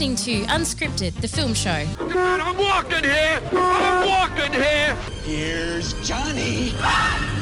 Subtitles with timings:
[0.00, 1.86] listening to Unscripted, the film show.
[1.98, 3.38] God, I'm walking here!
[3.52, 4.96] I'm walking here!
[5.24, 6.72] Here's Johnny.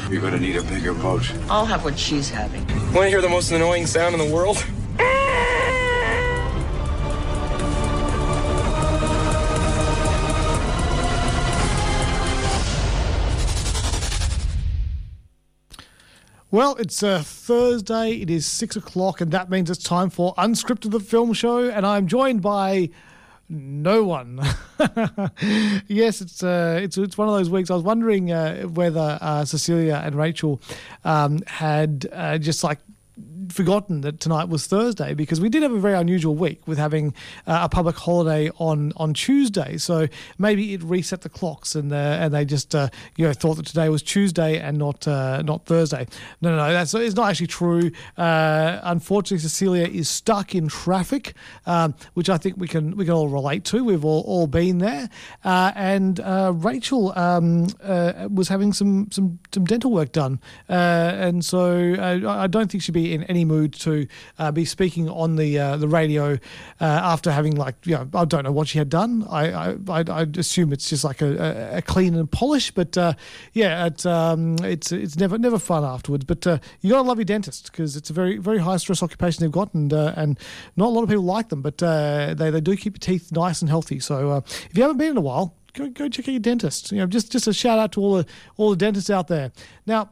[0.09, 1.31] You're gonna need a bigger boat.
[1.49, 2.67] I'll have what she's having.
[2.93, 4.65] Want to hear the most annoying sound in the world?
[16.59, 18.15] Well, it's a Thursday.
[18.15, 21.69] It is six o'clock, and that means it's time for Unscripted the Film Show.
[21.69, 22.89] And I'm joined by
[23.47, 24.41] no one.
[25.87, 27.71] yes, it's uh, it's it's one of those weeks.
[27.71, 30.61] I was wondering uh, whether uh, Cecilia and Rachel
[31.05, 32.79] um, had uh, just like
[33.49, 37.13] forgotten that tonight was Thursday because we did have a very unusual week with having
[37.47, 39.77] uh, a public holiday on on Tuesday.
[39.77, 43.55] So maybe it reset the clocks and uh, and they just uh, you know thought
[43.55, 46.07] that today was Tuesday and not uh, not Thursday.
[46.41, 47.91] No, no, no, that's it's not actually true.
[48.17, 51.33] Uh, unfortunately, Cecilia is stuck in traffic,
[51.65, 53.83] um, which I think we can we can all relate to.
[53.83, 55.09] We've all, all been there.
[55.43, 56.19] Uh, and
[56.63, 57.67] Rachel um,
[58.33, 63.13] was having some some some dental work done, and so I don't think she'd be
[63.13, 66.37] in any mood to uh, be speaking on the uh, the radio uh,
[66.79, 69.25] after having like you know I don't know what she had done.
[69.29, 73.13] I I, I assume it's just like a, a clean and polish, but uh,
[73.53, 76.25] yeah, it's um, it's it's never never fun afterwards.
[76.25, 79.03] But uh, you got to love your dentist because it's a very very high stress
[79.03, 80.39] occupation they've got, and and
[80.75, 83.61] not a lot of people like them, but they they do keep your teeth nice
[83.61, 83.99] and healthy.
[83.99, 85.55] So if you haven't been in a while.
[85.73, 86.91] Go, go check out your dentist.
[86.91, 88.25] You know, just just a shout out to all the
[88.57, 89.51] all the dentists out there.
[89.85, 90.09] Now,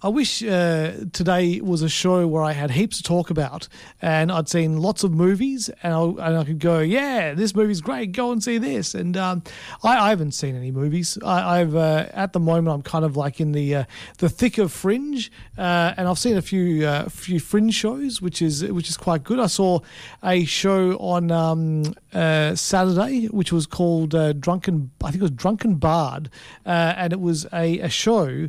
[0.00, 3.66] I wish uh, today was a show where I had heaps to talk about
[4.00, 7.80] and I'd seen lots of movies and I, and I could go, yeah, this movie's
[7.80, 8.94] great, go and see this.
[8.94, 9.42] And um,
[9.82, 11.18] I, I, haven't seen any movies.
[11.24, 13.84] I, have uh, at the moment I'm kind of like in the uh,
[14.18, 18.40] the thick of Fringe, uh, and I've seen a few uh, few Fringe shows, which
[18.40, 19.40] is which is quite good.
[19.40, 19.80] I saw
[20.22, 24.10] a show on um, uh, Saturday which was called
[24.40, 26.30] Drunken, I think it was Drunken Bard,
[26.64, 28.48] and it was a, a show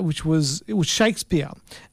[0.00, 1.50] which was was Shakespeare,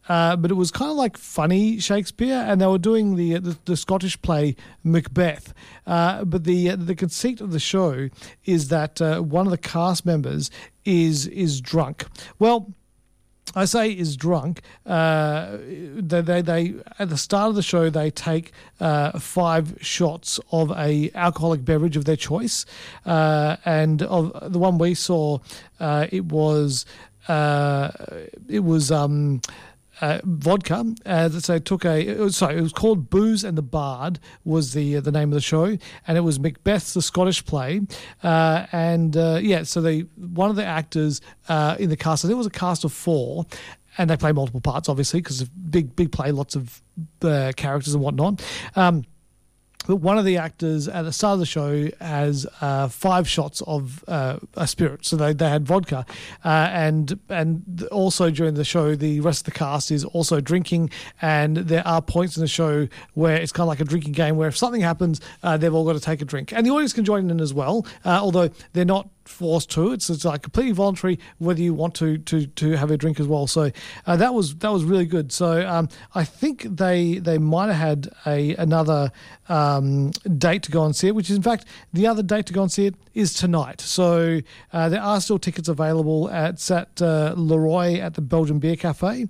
[0.07, 3.57] uh, but it was kind of like funny Shakespeare, and they were doing the the,
[3.66, 5.53] the Scottish play Macbeth.
[5.85, 8.09] Uh, but the the conceit of the show
[8.46, 10.51] is that uh, one of the cast members
[10.85, 12.06] is is drunk.
[12.40, 12.73] Well.
[13.57, 14.62] I say is drunk.
[14.85, 15.57] Uh,
[16.12, 20.72] they, they, they, at the start of the show they take uh, five shots of
[20.72, 22.66] a alcoholic beverage of their choice,
[23.06, 25.40] uh, and of the one we saw,
[25.79, 26.85] uh, it was
[27.27, 27.91] uh,
[28.47, 29.41] it was um,
[30.01, 30.85] uh, vodka.
[31.05, 34.19] Uh, so it took a it was, sorry, it was called Booze and the Bard
[34.43, 35.77] was the uh, the name of the show,
[36.07, 37.81] and it was Macbeth, the Scottish play,
[38.23, 42.27] uh, and uh, yeah, so they one of the actors uh, in the cast, I
[42.27, 43.45] think it was a cast of four.
[43.97, 46.81] And they play multiple parts, obviously, because big, big play, lots of
[47.21, 48.43] characters and whatnot.
[48.75, 49.05] Um,
[49.88, 53.62] but one of the actors at the start of the show has uh, five shots
[53.62, 55.06] of uh, a spirit.
[55.06, 56.06] So they, they had vodka,
[56.44, 60.90] uh, and and also during the show, the rest of the cast is also drinking.
[61.22, 64.38] And there are points in the show where it's kind of like a drinking game,
[64.38, 66.94] where if something happens, uh, they've all got to take a drink, and the audience
[66.94, 69.91] can join in as well, uh, although they're not forced to.
[69.91, 73.27] It's, it's like completely voluntary whether you want to to to have a drink as
[73.27, 73.47] well.
[73.47, 73.71] So
[74.05, 75.31] uh, that was that was really good.
[75.31, 79.11] So um, I think they they might have had a another
[79.49, 82.53] um, date to go and see it, which is in fact the other date to
[82.53, 83.81] go and see it is tonight.
[83.81, 84.41] So
[84.73, 89.27] uh, there are still tickets available at at uh, Leroy at the Belgian Beer Cafe,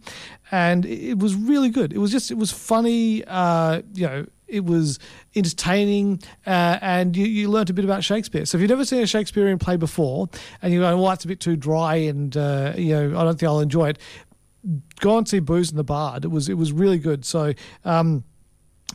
[0.51, 1.93] and it was really good.
[1.93, 3.23] It was just it was funny.
[3.25, 4.25] Uh, you know
[4.55, 4.99] it was
[5.35, 8.45] entertaining, uh, and you, you a bit about Shakespeare.
[8.45, 10.29] So if you've never seen a Shakespearean play before,
[10.61, 13.39] and you're going, well, that's a bit too dry, and uh, you know, I don't
[13.39, 13.99] think I'll enjoy it.
[14.99, 16.25] Go and see Booze and the Bard.
[16.25, 17.25] It was it was really good.
[17.25, 17.53] So.
[17.83, 18.23] Um,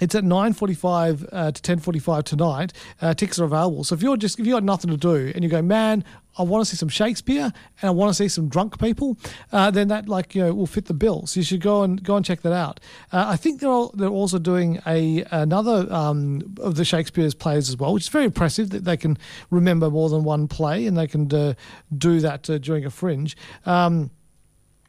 [0.00, 2.72] it's at nine forty-five uh, to ten forty-five tonight.
[3.00, 3.84] Uh, tickets are available.
[3.84, 6.04] So if you're just if you've got nothing to do and you go, man,
[6.38, 7.52] I want to see some Shakespeare
[7.82, 9.16] and I want to see some drunk people,
[9.52, 11.26] uh, then that like you know will fit the bill.
[11.26, 12.80] So you should go and go and check that out.
[13.12, 17.68] Uh, I think they're all, they're also doing a another um, of the Shakespeare's plays
[17.68, 19.18] as well, which is very impressive that they can
[19.50, 21.54] remember more than one play and they can uh,
[21.96, 23.36] do that uh, during a fringe.
[23.66, 24.10] Um,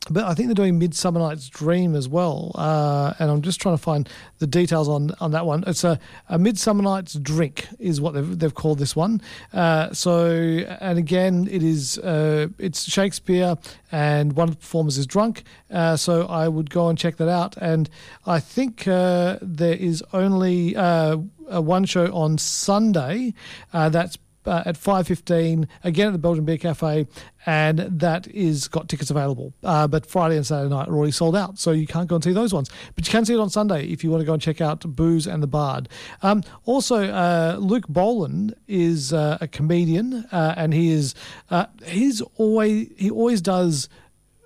[0.09, 3.77] but I think they're doing Midsummer Night's Dream as well, uh, and I'm just trying
[3.77, 4.09] to find
[4.39, 5.63] the details on, on that one.
[5.67, 9.21] It's a, a Midsummer Night's Drink is what they've, they've called this one.
[9.53, 13.55] Uh, so, and again, it is uh, it's Shakespeare,
[13.91, 15.43] and one of the performers is drunk.
[15.69, 17.55] Uh, so I would go and check that out.
[17.57, 17.87] And
[18.25, 21.17] I think uh, there is only uh,
[21.47, 23.35] one show on Sunday
[23.71, 27.07] that's uh, at 5.15 again at the belgian beer cafe
[27.45, 29.53] and that is got tickets available.
[29.63, 32.23] Uh, but friday and saturday night are already sold out so you can't go and
[32.23, 32.69] see those ones.
[32.95, 34.81] But you can see it on sunday if you want to go and check out
[34.95, 35.89] booze and the bard.
[36.21, 41.15] Um, also uh, luke boland is uh, a comedian uh, and he is
[41.49, 43.89] uh, he's always he always does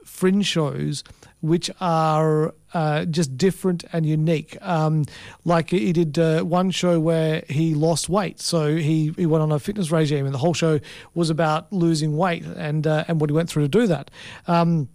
[0.04, 1.04] fringe shows
[1.46, 4.58] which are uh, just different and unique.
[4.62, 5.06] Um,
[5.46, 9.52] like he did uh, one show where he lost weight, so he, he went on
[9.52, 10.80] a fitness regime, and the whole show
[11.14, 14.12] was about losing weight and uh, and what he went through to do that.
[14.48, 14.90] Um,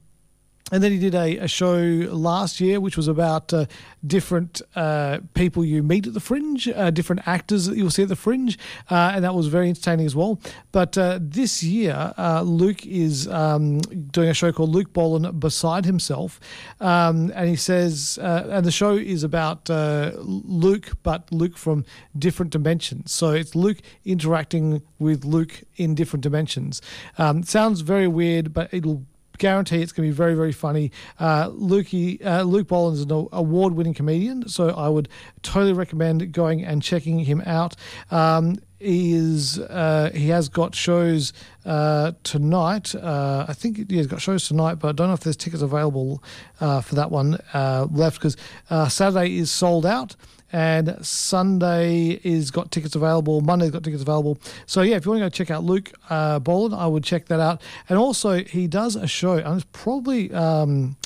[0.71, 3.67] and then he did a, a show last year, which was about uh,
[4.07, 8.09] different uh, people you meet at the Fringe, uh, different actors that you'll see at
[8.09, 8.59] the Fringe,
[8.91, 10.41] uh, and that was very entertaining as well.
[10.73, 15.85] But uh, this year, uh, Luke is um, doing a show called Luke Boland Beside
[15.85, 16.41] Himself,
[16.81, 21.85] um, and he says, and the show is about Luke, but Luke from
[22.19, 23.13] different dimensions.
[23.13, 26.81] So it's Luke interacting with Luke in different dimensions.
[27.19, 29.05] Um, sounds very weird, but it'll
[29.41, 30.93] guarantee it's going to be very, very funny.
[31.19, 35.09] Uh, Lukey, uh, Luke Boland is an award winning comedian, so I would
[35.43, 37.75] totally recommend going and checking him out.
[38.13, 41.35] Um, he is uh, he has got shows
[41.67, 42.95] uh, tonight.
[42.95, 46.23] Uh, I think he's got shows tonight, but I don't know if there's tickets available
[46.61, 48.39] uh, for that one uh, left because
[48.71, 50.17] uh, Saturday is sold out
[50.53, 53.41] and Sunday is got tickets available.
[53.41, 54.39] Monday's got tickets available.
[54.67, 57.27] So yeah, if you want to go check out Luke uh, Boland, I would check
[57.27, 57.63] that out.
[57.89, 60.97] And also, he does a show, and it's probably um,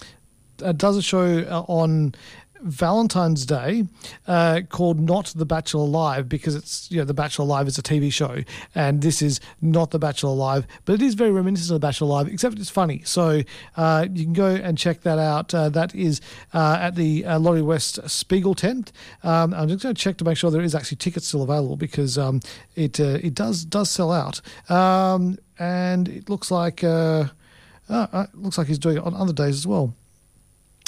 [0.63, 2.15] uh, does a show uh, on
[2.65, 3.85] Valentine's Day
[4.27, 7.83] uh, called Not the Bachelor Live because it's, you know, The Bachelor Live is a
[7.83, 8.39] TV show
[8.75, 12.09] and this is not The Bachelor Live, but it is very reminiscent of The Bachelor
[12.09, 13.03] Live, except it's funny.
[13.05, 13.43] So
[13.77, 15.55] uh, you can go and check that out.
[15.55, 16.21] Uh, that is
[16.53, 18.93] uh, at the uh, Laurie West Spiegel tent.
[19.23, 21.77] Um, I'm just going to check to make sure there is actually tickets still available
[21.77, 22.41] because um,
[22.75, 24.41] it it does does sell out.
[24.71, 27.27] Um, and it looks like uh,
[27.89, 29.95] uh, it looks like he's doing it on other days as well.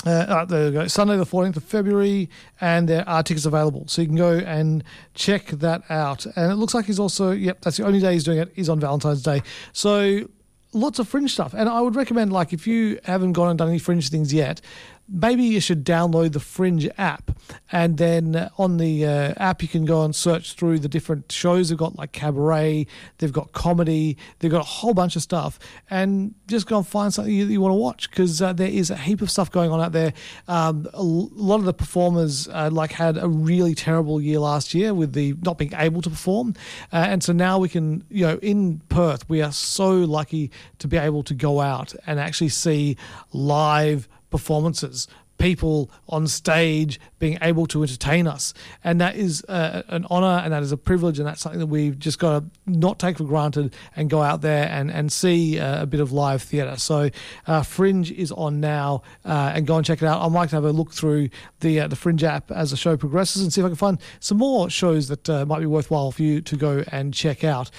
[0.04, 0.87] Uh, uh, there we go.
[0.87, 2.28] Sunday, the 14th of February,
[2.60, 3.84] and there are tickets available.
[3.88, 4.84] So you can go and
[5.14, 6.26] check that out.
[6.37, 8.69] And it looks like he's also, yep, that's the only day he's doing it, is
[8.69, 9.43] on Valentine's Day.
[9.72, 10.28] So
[10.72, 11.54] lots of fringe stuff.
[11.54, 14.60] And I would recommend, like, if you haven't gone and done any fringe things yet,
[15.08, 17.31] maybe you should download the Fringe app,
[17.70, 21.69] and then on the uh, app you can go and search through the different shows.
[21.69, 22.87] They've got like cabaret,
[23.19, 25.58] they've got comedy, they've got a whole bunch of stuff,
[25.91, 28.91] and just go and find something you, you want to watch because uh, there is
[28.91, 30.12] a heap of stuff going on out there.
[30.49, 34.94] Um, a lot of the performers uh, like had a really terrible year last year
[34.94, 36.55] with the not being able to perform,
[36.93, 40.88] uh, and so now we can, you know, in Perth we are so lucky to
[40.88, 42.97] be able to go out and actually see
[43.32, 48.55] live performances, people on stage being able to entertain us.
[48.85, 51.19] And that is uh, an honor and that is a privilege.
[51.19, 54.41] And that's something that we've just got to not take for granted and go out
[54.41, 56.77] there and, and see uh, a bit of live theatre.
[56.77, 57.11] So
[57.47, 60.23] uh, Fringe is on now uh, and go and check it out.
[60.23, 61.31] I might have a look through
[61.61, 63.99] the, uh, the Fringe app as the show progresses and see if I can find
[64.21, 67.71] some more shows that uh, might be worthwhile for you to go and check out.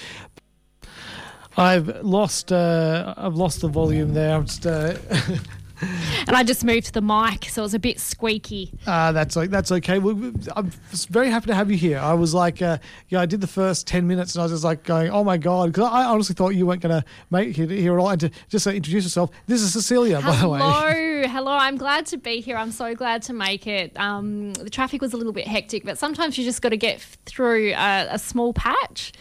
[1.56, 2.52] I've lost.
[2.52, 4.36] I've lost the volume there.
[4.36, 4.62] I'm just
[5.80, 8.72] and I just moved the mic, so it was a bit squeaky.
[8.86, 9.98] Uh, that's like that's okay.
[9.98, 10.70] Well, I'm
[11.10, 11.98] very happy to have you here.
[11.98, 12.78] I was like, uh,
[13.08, 15.36] yeah, I did the first ten minutes, and I was just like going, oh my
[15.36, 18.10] god, because I honestly thought you weren't going to make it here at all.
[18.10, 20.58] And to just uh, introduce yourself, this is Cecilia, hello, by the way.
[20.58, 21.52] Hello, hello.
[21.52, 22.56] I'm glad to be here.
[22.56, 23.98] I'm so glad to make it.
[23.98, 27.00] Um, the traffic was a little bit hectic, but sometimes you just got to get
[27.26, 29.12] through a, a small patch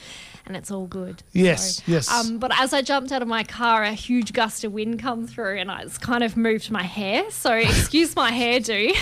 [0.48, 1.24] and it's all good.
[1.34, 2.10] Yes, so, yes.
[2.10, 5.28] Um, but as I jumped out of my car, a huge gust of wind come
[5.28, 7.30] through, and it's kind of moved my hair.
[7.32, 8.94] So excuse my hairdo.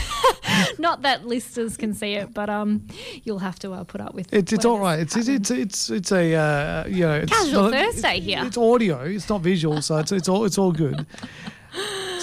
[0.80, 2.88] Not that listeners can see it, but um,
[3.24, 4.34] you'll have to uh, put up with.
[4.34, 4.40] It.
[4.40, 5.00] It's it's all right.
[5.00, 8.44] It's it's, it's it's it's a uh, you know it's casual not, Thursday it's, here.
[8.44, 9.02] It's audio.
[9.02, 11.06] It's not visual, so it's it's all it's all good.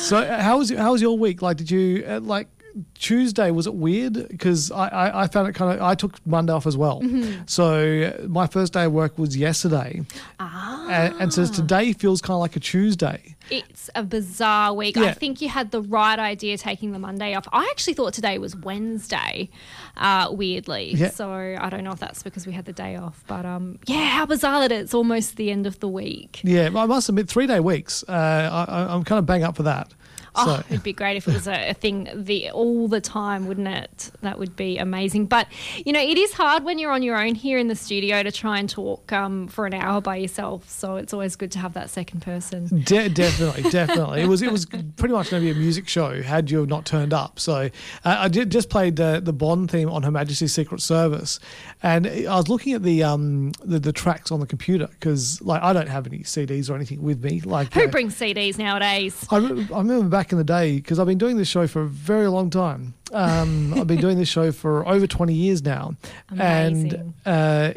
[0.02, 1.42] So uh, how was how was your week?
[1.42, 2.48] Like, did you uh, like
[2.94, 6.52] Tuesday was it weird because I, I, I, found it kind of I took Monday
[6.52, 7.00] off as well.
[7.00, 7.42] Mm-hmm.
[7.46, 10.02] So my first day of work was yesterday,
[10.40, 10.88] ah.
[10.88, 13.36] and, and so today feels kind of like a Tuesday.
[13.50, 14.96] It's a bizarre week.
[14.96, 15.04] Yeah.
[15.04, 17.46] I think you had the right idea taking the Monday off.
[17.52, 19.50] I actually thought today was Wednesday,
[19.96, 20.94] uh, weirdly.
[20.94, 21.10] Yeah.
[21.10, 24.06] So I don't know if that's because we had the day off, but um, yeah,
[24.06, 26.40] how bizarre that it's almost the end of the week.
[26.44, 28.04] Yeah, I must admit, three day weeks.
[28.08, 29.92] Uh, I, I'm kind of bang up for that.
[30.34, 33.46] Oh, So- it'd be great if it was a, a thing the all the time,
[33.46, 34.10] wouldn't it?
[34.22, 35.26] That would be amazing.
[35.26, 35.46] But
[35.84, 38.32] you know, it is hard when you're on your own here in the studio to
[38.32, 40.68] try and talk um, for an hour by yourself.
[40.70, 42.82] So it's always good to have that second person.
[42.84, 44.22] De- definitely, definitely.
[44.22, 46.86] It was it was pretty much going to be a music show had you not
[46.86, 47.38] turned up.
[47.40, 47.68] So uh,
[48.04, 51.38] I did just played uh, the Bond theme on Her Majesty's Secret Service,
[51.82, 55.62] and I was looking at the um the, the tracks on the computer because like
[55.62, 57.40] I don't have any CDs or anything with me.
[57.40, 59.26] Like Who uh, brings CDs nowadays?
[59.30, 61.82] I, re- I remember back in the day because I've been doing this show for
[61.82, 62.94] a very long time.
[63.12, 65.96] Um, I've been doing this show for over 20 years now.
[66.30, 66.92] Amazing.
[66.94, 67.72] And uh,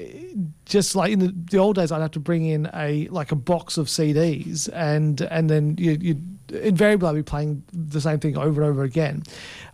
[0.65, 3.35] just like in the, the old days, I'd have to bring in a like a
[3.35, 6.21] box of CDs and and then you, you
[6.51, 9.23] invariably I'd be playing the same thing over and over again.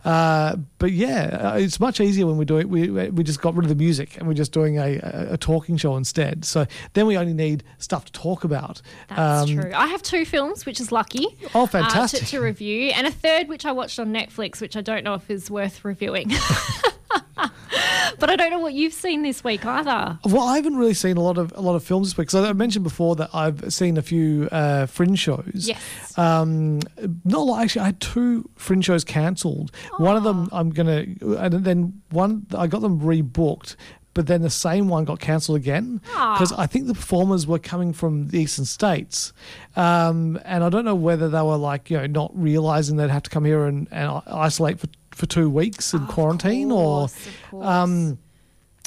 [0.04, 2.68] Uh, but yeah, uh, it's much easier when we do it.
[2.68, 5.36] We, we just got rid of the music and we're just doing a, a, a
[5.36, 6.44] talking show instead.
[6.44, 8.82] So then we only need stuff to talk about.
[9.08, 9.72] That's Um, true.
[9.74, 11.26] I have two films, which is lucky.
[11.54, 12.20] Oh, uh, fantastic.
[12.20, 15.14] to, to review, and a third, which I watched on Netflix, which I don't know
[15.14, 16.30] if is worth reviewing.
[18.18, 20.18] but I don't know what you've seen this week either.
[20.24, 22.30] Well, I haven't really seen a lot of a lot of films this week.
[22.30, 25.66] So I mentioned before that I've seen a few uh, fringe shows.
[25.68, 26.18] Yes.
[26.18, 26.80] Um,
[27.24, 27.62] not a lot.
[27.62, 29.72] Actually, I had two fringe shows cancelled.
[29.98, 33.76] One of them I'm gonna, and then one I got them rebooked.
[34.14, 37.94] But then the same one got cancelled again because I think the performers were coming
[37.94, 39.32] from the eastern states,
[39.74, 43.22] um, and I don't know whether they were like you know not realizing they'd have
[43.22, 47.66] to come here and, and isolate for, for two weeks in quarantine or course, course.
[47.66, 48.18] um,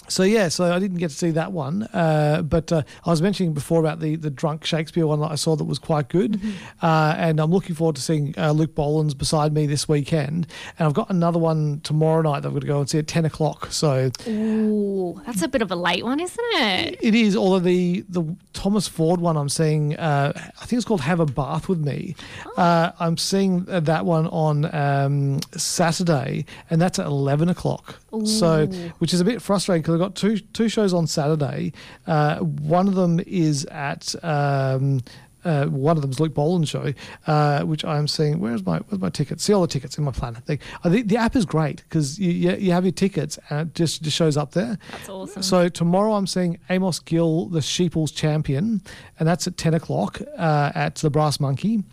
[0.07, 3.21] so yeah, so I didn't get to see that one, uh, but uh, I was
[3.21, 6.33] mentioning before about the the drunk Shakespeare one that I saw that was quite good,
[6.33, 6.85] Mm-hmm.
[6.85, 10.47] uh, and I'm looking forward to seeing uh, Luke Boland's beside me this weekend,
[10.77, 13.07] and I've got another one tomorrow night that I'm going to go and see at
[13.07, 13.71] ten o'clock.
[13.71, 16.97] So Ooh, that's a bit of a late one, isn't it?
[17.01, 21.01] it is, although the the Thomas Ford one I'm seeing, uh, I think it's called
[21.01, 22.15] Have a Bath with Me.
[22.57, 27.95] Uh, I'm seeing that one on um, Saturday, and that's at eleven o'clock.
[28.23, 28.67] So,
[28.99, 31.73] which is a bit frustrating because I've got two two shows on Saturday.
[32.07, 34.15] Uh, one of them is at.
[34.23, 35.01] Um,
[35.43, 36.91] uh, one of them's Luke Boland's show,
[37.27, 38.39] uh, which I'm seeing.
[38.39, 39.43] Where's my where's my tickets?
[39.43, 40.41] See all the tickets in my planner.
[40.83, 43.75] I think the app is great because you, you you have your tickets and it
[43.75, 44.77] just just shows up there.
[44.91, 45.43] That's awesome.
[45.43, 48.81] So tomorrow I'm seeing Amos Gill, the Sheeples champion,
[49.19, 51.83] and that's at 10 o'clock uh, at the Brass Monkey.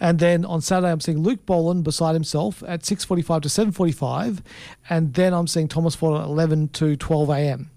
[0.00, 4.40] And then on Saturday I'm seeing Luke Boland beside himself at 6:45 to 7:45,
[4.88, 7.70] and then I'm seeing Thomas Ford at 11 to 12 a.m.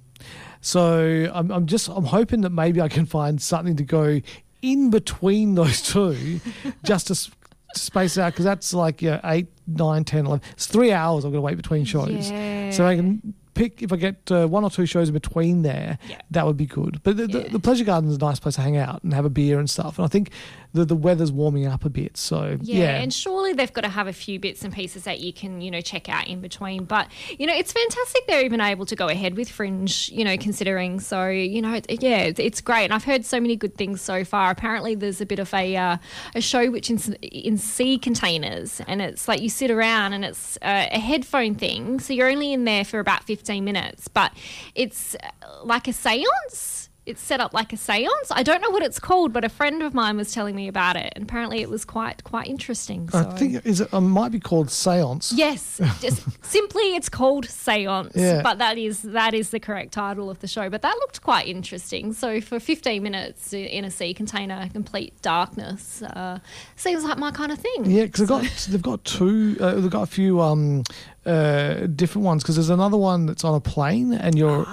[0.61, 4.21] So I'm, I'm just I'm hoping that maybe I can find something to go
[4.61, 6.39] in between those two,
[6.83, 7.29] just to, s-
[7.73, 10.41] to space out because that's like yeah eight, nine, 10, 11.
[10.53, 12.27] It's three hours I'm going to wait between shows.
[12.75, 15.97] So I can pick if I get uh, one or two shows in between there,
[16.09, 16.19] Yeah.
[16.31, 17.01] that would be good.
[17.03, 17.43] But the, Yeah.
[17.43, 19.59] the, the pleasure garden is a nice place to hang out and have a beer
[19.59, 19.99] and stuff.
[19.99, 20.31] And I think
[20.73, 23.01] the the weather's warming up a bit, so Yeah, yeah.
[23.01, 25.69] and surely they've got to have a few bits and pieces that you can, you
[25.69, 26.85] know, check out in between.
[26.85, 30.09] But you know, it's fantastic they're even able to go ahead with Fringe.
[30.09, 32.85] You know, considering so, you know, it, yeah, it's, it's great.
[32.85, 34.49] And I've heard so many good things so far.
[34.51, 35.97] Apparently, there's a bit of a uh,
[36.35, 40.57] a show which in in sea containers, and it's like you sit around and it's
[40.61, 44.31] uh, a headphone thing, so you're only in there for about 15 minutes, but
[44.75, 45.29] it's uh,
[45.63, 48.07] like a séance it's set up like a séance.
[48.31, 50.95] I don't know what it's called, but a friend of mine was telling me about
[50.95, 53.09] it, and apparently it was quite quite interesting.
[53.09, 53.19] So.
[53.19, 55.33] I think is it, it might be called Seance.
[55.35, 58.41] Yes, just simply it's called Seance, Yeah.
[58.41, 60.69] but that is that is the correct title of the show.
[60.69, 62.13] But that looked quite interesting.
[62.13, 66.39] So for 15 minutes in a sea container, complete darkness, uh,
[66.75, 67.85] seems like my kind of thing.
[67.85, 69.57] Yeah, because they've got they've got two.
[69.59, 70.83] Uh, they've got a few um,
[71.25, 72.43] uh, different ones.
[72.43, 74.65] Because there's another one that's on a plane, and you're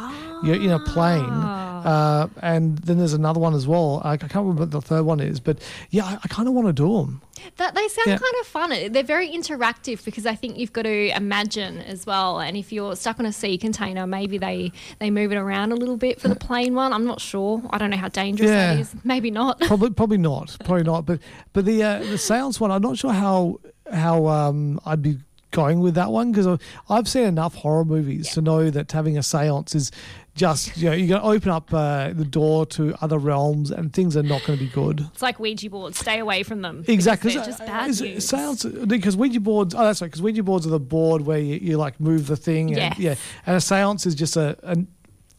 [0.43, 4.01] you're in a plane, uh, and then there's another one as well.
[4.05, 5.59] I, I can't remember what the third one is, but
[5.91, 7.21] yeah, I, I kind of want to do them.
[7.59, 8.17] That they sound Yeah.
[8.19, 8.93] kind of fun.
[8.93, 12.39] They're very interactive because I think you've got to imagine as well.
[12.41, 15.77] And if you're stuck on a sea container, maybe they they move it around a
[15.77, 16.93] little bit for the plane one.
[16.95, 17.63] I'm not sure.
[17.71, 18.81] I don't know how dangerous that Yeah.
[18.81, 18.95] is.
[19.05, 19.61] Maybe not.
[19.71, 20.57] Probably, probably not.
[20.65, 21.05] Probably not.
[21.07, 21.21] But
[21.53, 23.61] but the uh, the seance one, I'm not sure how
[23.93, 25.19] how um, I'd be
[25.51, 29.23] going with that one because I've seen enough horror movies to know that having a
[29.23, 29.91] seance is
[30.37, 33.93] just you know you're going to open up uh, the door to other realms and
[33.93, 35.01] things are not going to be good.
[35.13, 35.99] It's like Ouija boards.
[35.99, 36.85] Stay away from them.
[36.87, 37.35] Exactly.
[37.35, 38.29] They're just bad Is- news.
[38.29, 39.75] Seance because Ouija boards.
[39.75, 40.07] Oh, that's right.
[40.07, 42.69] Because Ouija boards are the board where you, you like move the thing.
[42.69, 42.99] And, Yes.
[42.99, 43.15] Yeah.
[43.47, 44.77] And a seance is just a, a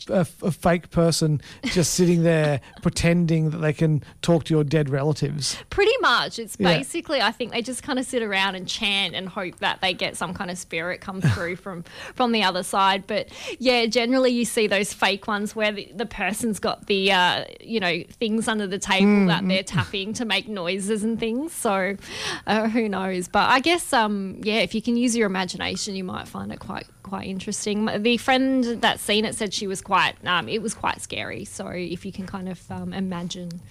[0.09, 4.89] a, a fake person just sitting there pretending that they can talk to your dead
[4.89, 5.57] relatives.
[5.69, 6.39] Pretty much.
[6.39, 6.77] It's Yeah.
[6.77, 9.93] basically, I think they just kind of sit around and chant and hope that they
[9.93, 11.83] get some kind of spirit come through from
[12.15, 13.05] from the other side.
[13.07, 13.29] But
[13.59, 17.79] yeah, generally you see those fake ones where the, the person's got the uh, you
[17.79, 21.51] know things under the table Mm, that they're tapping to make noises and things.
[21.53, 21.95] So
[22.47, 23.27] uh, who knows?
[23.27, 26.59] But I guess um, yeah, if you can use your imagination, you might find it
[26.59, 27.85] quite quite interesting.
[28.01, 31.45] The friend that seen it said she was quite um, it was quite scary.
[31.45, 33.61] So if you can kind of um, imagine.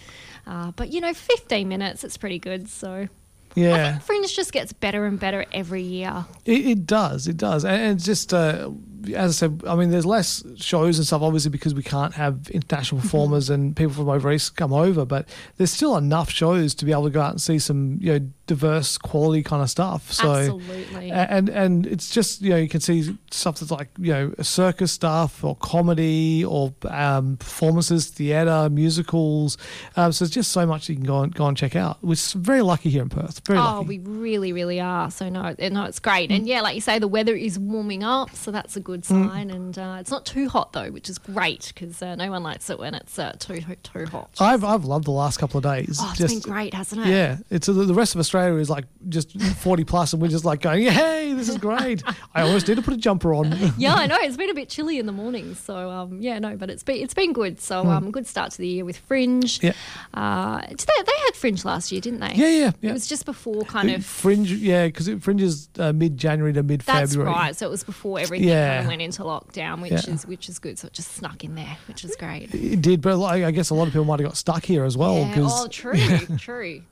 [0.46, 2.68] Uh, but you know, 15 minutes, it's pretty good.
[2.68, 3.08] So I
[3.54, 3.92] Yeah.
[3.92, 6.24] think Fringe just gets better and better every year.
[6.44, 8.70] It, it does, it does, and, and it's just uh,
[9.14, 9.62] as I said.
[9.66, 13.74] I mean, there's less shows and stuff, obviously, because we can't have international performers and
[13.74, 15.04] people from over east come over.
[15.06, 18.18] But there's still enough shows to be able to go out and see some, you
[18.18, 20.12] know, diverse, quality kind of stuff.
[20.12, 21.12] So, Absolutely.
[21.12, 24.90] and and it's just you know you can see stuff that's like you know circus
[24.90, 29.56] stuff or comedy or um, performances, theatre, musicals.
[29.96, 31.98] Um, so it's just so much you can go and go and check out.
[32.02, 33.46] We're very lucky here in Perth.
[33.46, 33.86] Very Oh, lucky.
[33.86, 35.10] we really, really are.
[35.12, 36.30] So no, no, it's great.
[36.30, 36.36] Mm.
[36.36, 39.50] And yeah, like you say, the weather is warming up, so that's a good sign.
[39.50, 42.68] And uh, it's not too hot though, which is great because uh, no one likes
[42.68, 44.30] it when it's uh, too too hot.
[44.40, 45.98] I've I've loved the last couple of days.
[46.00, 47.08] Oh, it's Just- been great, hasn't it?
[47.10, 50.44] Yeah, it's the, the rest of Australia is like just forty plus, and we're just
[50.44, 52.02] like going, "Hey, this is great!"
[52.34, 53.52] I almost need to put a jumper on.
[53.78, 56.56] yeah, I know it's been a bit chilly in the morning, so um, yeah, no,
[56.56, 57.60] but it's been it's been good.
[57.60, 59.60] So um, good start to the year with Fringe.
[59.60, 59.66] Hmm.
[59.66, 59.72] Yeah.
[60.14, 62.32] uh, they, they had Fringe last year, didn't they?
[62.34, 62.90] Yeah, yeah, yeah.
[62.90, 64.04] It was just before kind of.
[64.04, 67.32] Fringe, yeah, because it fringes uh, mid January to mid That's February.
[67.32, 67.56] right.
[67.56, 68.68] So it was before everything Yeah.
[68.76, 70.10] kind of went into lockdown, which Yeah.
[70.14, 70.78] is which is good.
[70.78, 72.54] So it just snuck in there, which is great.
[72.54, 74.84] It did, but like, I guess a lot of people might have got stuck here
[74.84, 75.34] as well Yeah.
[75.38, 75.94] Oh, true,
[76.38, 76.82] true.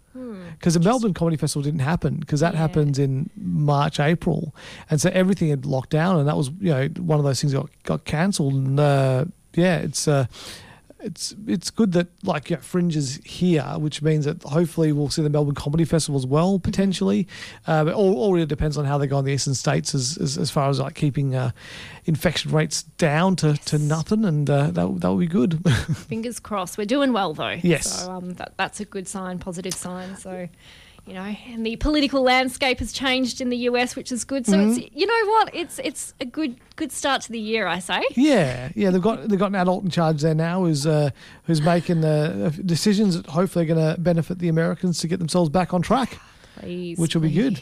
[0.58, 2.60] Because the Melbourne Comedy Festival didn't happen because that Yeah.
[2.60, 4.54] happens in March, April,
[4.90, 7.52] and so everything had locked down, and that was you know one of those things
[7.52, 8.54] that got got cancelled.
[8.54, 10.26] And uh, yeah, it's uh,
[11.00, 15.22] it's it's good that like yeah, Fringe is here, which means that hopefully we'll see
[15.22, 17.28] the Melbourne Comedy Festival as well potentially.
[17.66, 20.18] Uh, but all, all really depends on how they go in the eastern states as
[20.18, 21.52] as, as far as like keeping uh,
[22.04, 25.64] infection rates down to, to nothing, and uh, that that would be good.
[26.08, 26.78] Fingers crossed.
[26.78, 27.58] We're doing well though.
[27.62, 28.04] Yes.
[28.04, 30.16] So um, that, that's a good sign, positive sign.
[30.16, 30.48] So.
[31.08, 34.44] You know, and the political landscape has changed in the US, which is good.
[34.46, 34.78] So Mm-hmm.
[34.78, 38.02] it's you know what, it's it's a good good start to the year, I say.
[38.14, 41.10] Yeah, yeah, they've got they've got an adult in charge there now who's uh,
[41.44, 45.18] who's making the uh, decisions that hopefully are going to benefit the Americans to get
[45.18, 46.18] themselves back on track.
[46.60, 47.60] Please, Which will be good.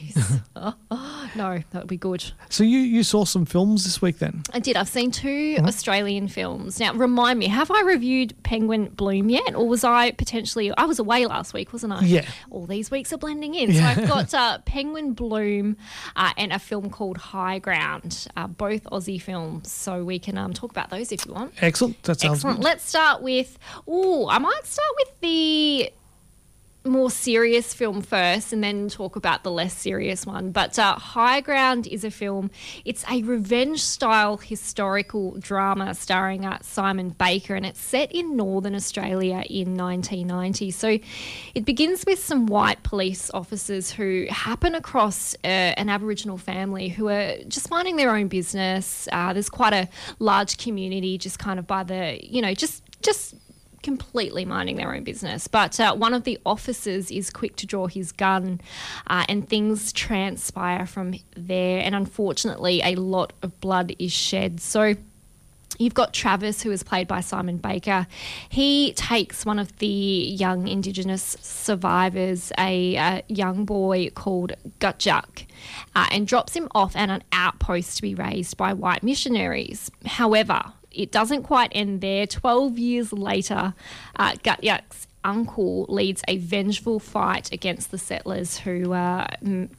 [0.56, 0.74] Oh,
[1.36, 2.24] no, that would be good.
[2.48, 4.42] So you you saw some films this week then?
[4.52, 4.76] I did.
[4.76, 5.26] I've seen 2
[5.56, 5.66] Mm-hmm.
[5.66, 6.80] Australian films.
[6.80, 10.72] Now, remind me, have I reviewed Penguin Bloom yet, or was I potentially?
[10.76, 12.00] I was away last week, wasn't I?
[12.02, 12.26] Yeah.
[12.50, 13.72] All these weeks are blending in.
[13.74, 15.76] So I've got uh, Penguin Bloom
[16.16, 19.70] uh, and a film called High Ground, uh, both Aussie films.
[19.70, 21.52] So we can um, talk about those if you want.
[21.60, 22.02] Excellent.
[22.04, 22.58] That sounds Excellent.
[22.58, 22.64] good.
[22.64, 23.58] Let's start with.
[23.86, 25.90] Oh, I might start with the
[26.86, 30.50] more serious film first and then talk about the less serious one.
[30.50, 32.50] But uh, High Ground is a film,
[32.84, 38.74] it's a revenge style historical drama starring uh, Simon Baker and it's set in northern
[38.74, 40.70] Australia in 1990.
[40.70, 40.98] So
[41.54, 47.08] it begins with some white police officers who happen across uh, an Aboriginal family who
[47.08, 49.08] are just minding their own business.
[49.12, 53.34] Uh, there's quite a large community just kind of by the, you know, just just
[53.86, 55.46] completely minding their own business.
[55.46, 58.60] But uh, one of the officers is quick to draw his gun,
[59.06, 61.80] uh, and things transpire from there.
[61.84, 64.60] And unfortunately, a lot of blood is shed.
[64.60, 64.94] So.
[65.78, 68.06] You've got Travis, who is played by Simon Baker.
[68.48, 75.44] He takes one of the young Indigenous survivors, a, uh young boy called Gutjuk,
[75.94, 79.90] uh, and drops him off at an outpost to be raised by white missionaries.
[80.06, 82.26] However, it doesn't quite end there.
[82.26, 83.74] 12 years later,
[84.16, 84.34] uh,
[85.24, 89.70] uncle leads a vengeful fight against the settlers who uh, m-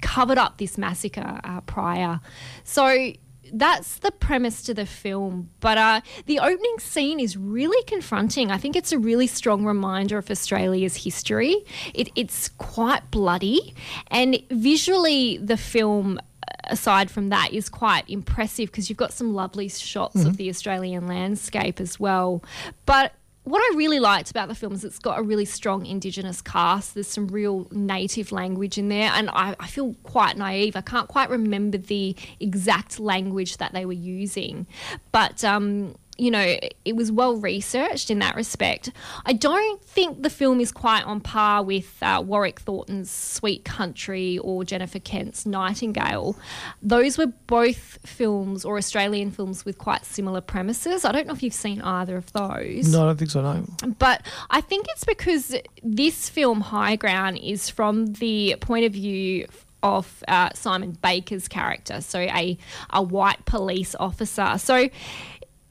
[0.00, 2.20] covered up this massacre uh, prior.
[2.64, 3.12] So
[3.52, 5.50] that's the premise to the film.
[5.60, 8.50] But uh, the opening scene is really confronting.
[8.50, 11.64] I think it's a really strong reminder of Australia's history.
[11.94, 13.74] It, it's quite bloody,
[14.08, 16.20] and visually, the film.
[16.68, 21.06] Aside from that, is quite impressive because you've got some lovely shots of the Australian
[21.06, 22.42] landscape as well.
[22.84, 23.12] But
[23.46, 26.94] what I really liked about the film is it's got a really strong Indigenous cast.
[26.94, 30.74] There's some real native language in there, and I, I feel quite naive.
[30.74, 34.66] I can't quite remember the exact language that they were using,
[35.12, 38.90] but um, you know, it was well researched in that respect.
[39.24, 44.38] I don't think the film is quite on par with uh, Warwick Thornton's Sweet Country
[44.38, 46.36] or Jennifer Kent's Nightingale.
[46.82, 51.04] Those were both films or Australian films with quite similar premises.
[51.04, 52.90] I don't know if you've seen either of those.
[52.92, 53.42] No, I don't think so.
[53.42, 53.64] No.
[53.98, 59.46] But I think it's because this film, High Ground, is from the point of view
[59.82, 62.58] of uh, Simon Baker's character, so a,
[62.90, 64.56] a white police officer.
[64.58, 64.88] So,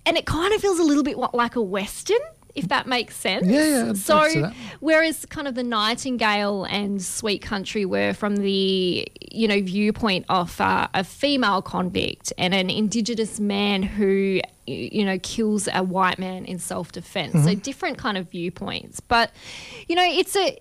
[0.06, 2.18] and it kind of feels a little bit like a Western.
[2.56, 3.48] If that makes sense.
[3.48, 4.54] Yeah, yeah, So, like to see that.
[4.80, 10.62] whereas kind of the Nightingale and Sweet Country were from the you know viewpoint of
[10.62, 16.46] uh, a female convict and an Indigenous man who you know kills a white man
[16.46, 17.34] in self defense.
[17.34, 17.60] So Mm-hmm.
[17.60, 19.32] different kind of viewpoints, but
[19.89, 20.58] you know it's a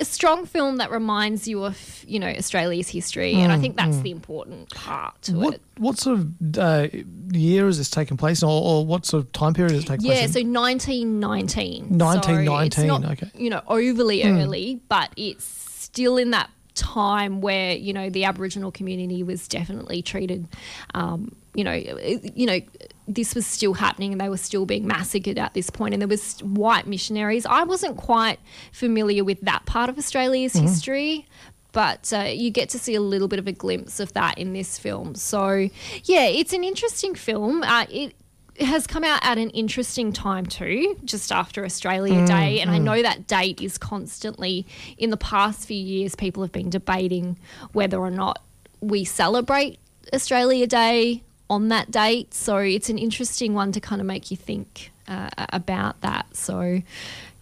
[0.00, 3.98] a strong film that reminds you of you know Australia's history, and I think that's
[4.00, 5.60] the important part to Mm, What it.
[5.78, 6.88] what sort of uh,
[7.32, 10.06] year is this taking place, or, or what sort of time period is it taking
[10.06, 10.36] Yeah, place?
[10.36, 11.98] Yeah, so 1919.
[11.98, 13.30] 1919, So not, okay.
[13.36, 18.70] You know, overly early, but it's still in that time where you know the Aboriginal
[18.70, 20.46] community was definitely treated.
[20.94, 22.60] Um, you know, you know,
[23.08, 25.92] this was still happening, and they were still being massacred at this point.
[25.92, 27.44] And there was white missionaries.
[27.46, 28.38] I wasn't quite
[28.72, 30.66] familiar with that part of Australia's Mm-hmm.
[30.66, 31.26] history.
[31.72, 34.52] But uh, you get to see a little bit of a glimpse of that in
[34.52, 35.14] this film.
[35.14, 35.68] So,
[36.04, 37.62] yeah, it's an interesting film.
[37.62, 38.14] Uh, it
[38.58, 42.60] has come out at an interesting time too, just after Australia Day.
[42.60, 44.66] And I know that date is constantly,
[44.96, 47.36] in the past few years, people have been debating
[47.72, 48.42] whether or not
[48.80, 49.78] we celebrate
[50.12, 52.34] Australia Day on that date.
[52.34, 56.36] So it's an interesting one to kind of make you think uh, about that.
[56.36, 56.82] So.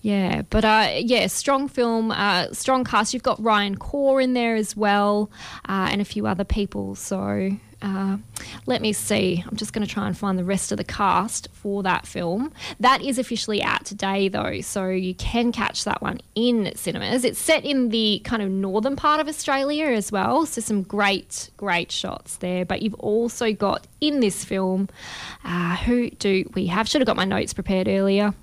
[0.03, 3.13] Yeah, but uh, yeah, strong film, uh, strong cast.
[3.13, 5.33] You've got Ryan Corr in there as well,
[5.69, 6.95] uh, and a few other people.
[6.95, 7.51] So
[7.83, 8.17] uh,
[8.67, 9.45] let me see.
[9.47, 12.53] I'm just going to try and find the rest of the cast for that film.
[12.81, 17.25] That is officially out today, though, so you can catch that one in cinemas.
[17.25, 21.51] It's set in the kind of northern part of Australia as well, so some great,
[21.57, 22.65] great shots there.
[22.65, 24.89] But you've also got in this film,
[25.45, 26.89] uh, who do we have?
[26.89, 28.35] Should have got my notes prepared earlier.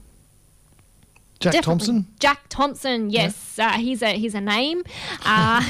[1.44, 1.86] Jack Definitely.
[1.88, 2.08] Thompson.
[2.20, 4.84] Jack Thompson, yes, uh, he's a he's a name.
[5.26, 5.64] Uh,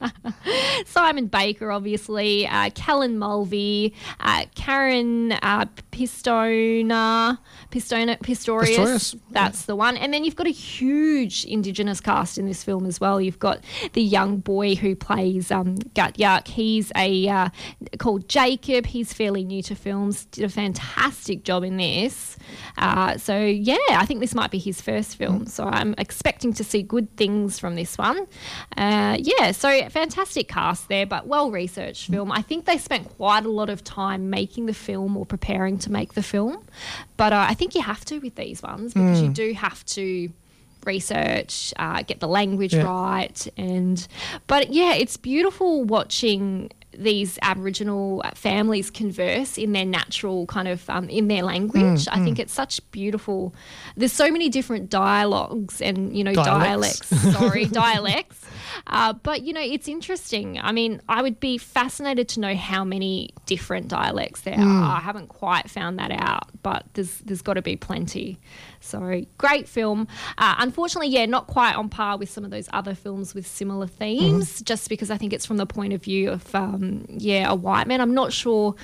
[0.86, 7.38] Simon Baker, obviously, uh, Callan Mulvey, uh, Caren uh, Pistona,
[7.70, 8.76] Pistona, Pistorius.
[8.76, 9.96] Pistorius, That's the one.
[9.96, 13.20] And then you've got a huge Indigenous cast in this film as well.
[13.20, 16.48] You've got the young boy who plays um, Gutjuk.
[16.48, 17.48] He's a uh,
[17.98, 18.86] called Jacob.
[18.86, 20.24] He's fairly new to films.
[20.26, 22.38] Did a fantastic job in this.
[22.78, 25.46] Uh, so yeah, I think this might be his first film.
[25.46, 28.26] So I'm expecting to see good things from this one.
[28.76, 32.32] Uh, yeah, so fantastic cast there, but well researched film.
[32.32, 35.92] I think they spent quite a lot of time making the film or preparing to
[35.92, 36.58] make the film.
[37.16, 40.30] But uh, I think you have to with these ones because you do have to
[40.84, 42.82] research, uh, get the language Yeah.
[42.82, 44.06] right, and
[44.46, 51.08] but yeah, it's beautiful watching these Aboriginal families converse in their natural kind of um,
[51.08, 52.06] in their language.
[52.10, 53.54] I think it's such beautiful.
[53.96, 57.08] There's so many different dialogues and you know Dialects.
[57.08, 57.38] dialects.
[57.38, 58.41] Sorry, dialects.
[58.86, 60.58] Uh, but you know, it's interesting.
[60.60, 64.96] I mean, I would be fascinated to know how many different dialects there are.
[64.96, 68.38] I haven't quite found that out, but there's there's got to be plenty.
[68.80, 70.08] So great film.
[70.38, 73.86] Uh, unfortunately, yeah, not quite on par with some of those other films with similar
[73.86, 74.62] themes.
[74.62, 77.86] Just because I think it's from the point of view of um, yeah a white
[77.86, 78.00] man.
[78.00, 78.74] I'm not sure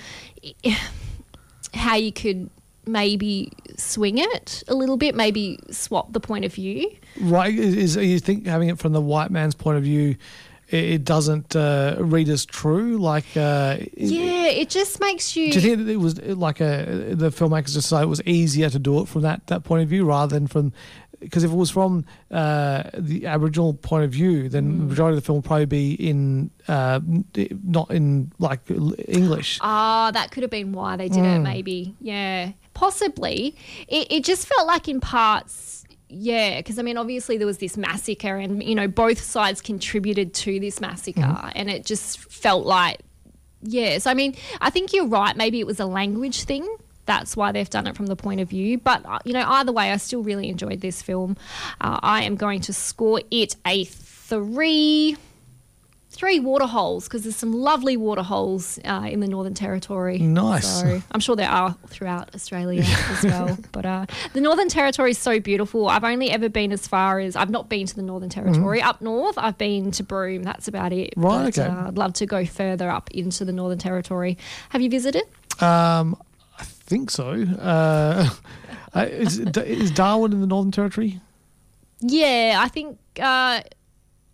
[1.75, 2.51] how you could
[2.89, 6.91] maybe swing it a little bit, maybe swap the point of view.
[7.21, 7.55] Right?
[7.55, 10.17] Is, is you think having it from the white man's point of view,
[10.71, 12.99] it, it doesn't uh, read as true?
[12.99, 15.53] Like, uh, Yeah, it just makes you.
[15.53, 18.69] do you think that it was like a the filmmakers just decided it was easier
[18.71, 20.73] to do it from that that point of view rather than from
[21.21, 24.79] because if it was from uh, the Aboriginal point of view, then Mm.
[24.79, 27.01] the majority of the film would probably be in uh,
[27.65, 28.61] not in like
[29.09, 29.59] English.
[29.61, 31.97] Ah, that could have been why they did it, maybe.
[32.01, 33.57] Yeah, possibly.
[33.89, 37.77] It, it just felt like in parts, yeah, because I mean, obviously there was this
[37.77, 43.01] massacre, and you know, both sides contributed to this massacre, and it just felt like,
[43.63, 44.07] yes.
[44.07, 45.37] I mean, I think you're right.
[45.37, 46.67] Maybe it was a language thing.
[47.05, 48.79] That's why they've done it from the point of view.
[48.79, 51.37] But, uh, you know, either way, I still really enjoyed this film.
[51.81, 55.17] Uh, I am going to score it a three
[56.19, 60.19] three water holes because there's some lovely water holes uh, in the Northern Territory.
[60.19, 60.81] Nice.
[60.81, 63.57] So I'm sure there are throughout Australia as well.
[63.73, 65.89] But uh, the Northern Territory is so beautiful.
[65.89, 68.83] I've only ever been as far as I've not been to the Northern Territory.
[68.83, 70.43] Up north, I've been to Broome.
[70.43, 71.11] That's about it.
[71.11, 71.25] Mm-hmm.
[71.25, 71.69] Right, But, okay.
[71.71, 74.37] uh, I'd love to go further up into the Northern Territory.
[74.71, 75.23] Have you visited?
[75.61, 76.21] Um,
[76.59, 77.31] I think so.
[77.61, 78.29] Uh,
[78.95, 81.21] uh, is, is Darwin in the Northern Territory?
[82.01, 82.99] Yeah, I think.
[83.21, 83.61] Uh,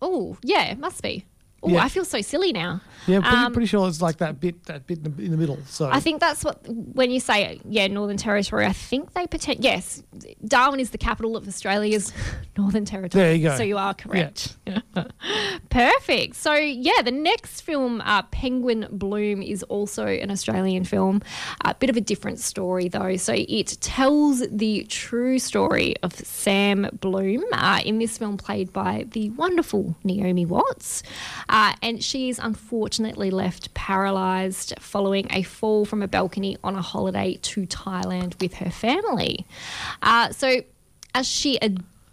[0.01, 1.27] oh, yeah, it must be.
[1.65, 1.83] Oh, Yeah.
[1.83, 2.81] I feel so silly now.
[3.07, 5.37] Yeah, pretty, Um, pretty sure it's like that bit, that bit in the, in the
[5.37, 5.59] middle.
[5.67, 8.65] So I think that's what when you say yeah Northern Territory.
[8.67, 10.03] I think they pretend yes,
[10.47, 12.13] Darwin is the capital of Australia's
[12.59, 13.23] Northern Territory.
[13.25, 13.57] There you go.
[13.57, 14.57] So you are correct.
[15.71, 16.37] Perfect.
[16.37, 21.23] So yeah, the next film, uh, Penguin Bloom, is also an Australian film.
[21.65, 23.17] A bit of a different story though.
[23.17, 27.45] So it tells the true story of Sam Bloom.
[27.53, 31.03] Uh, in this film, played by the wonderful Naomi Watts,
[31.49, 36.83] uh, and she is unfortunately left paralysed following a fall from a balcony on a
[36.83, 39.47] holiday to Thailand with her family.
[40.03, 40.63] Uh, so
[41.15, 41.59] as she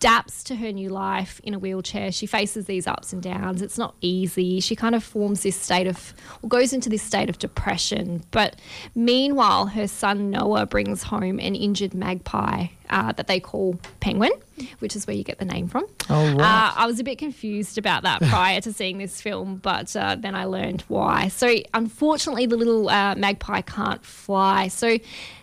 [0.02, 3.62] adapts to her new life in a wheelchair, she faces these ups and downs.
[3.62, 4.60] It's not easy.
[4.60, 8.24] She kind of forms this state of, or goes into this state of depression.
[8.32, 8.56] But
[8.96, 14.32] meanwhile, her son Noah brings home an injured magpie uh, that they call Penguin,
[14.80, 15.86] which is where you get the name from.
[16.10, 16.42] Oh, right.
[16.42, 20.16] Uh, I was a bit confused about that prior to seeing this film, but uh,
[20.20, 21.28] then I learned why.
[21.28, 24.68] So, unfortunately, the little uh, magpie can't fly.
[24.68, 24.98] So,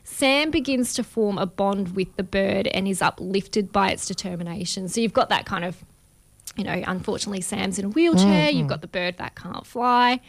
[0.09, 4.89] Sam begins to form a bond with the bird and is uplifted by its determination.
[4.89, 5.85] So, you've got that kind of
[6.57, 8.51] you know, unfortunately, Sam's in a wheelchair.
[8.51, 10.21] You've got the bird that can't fly.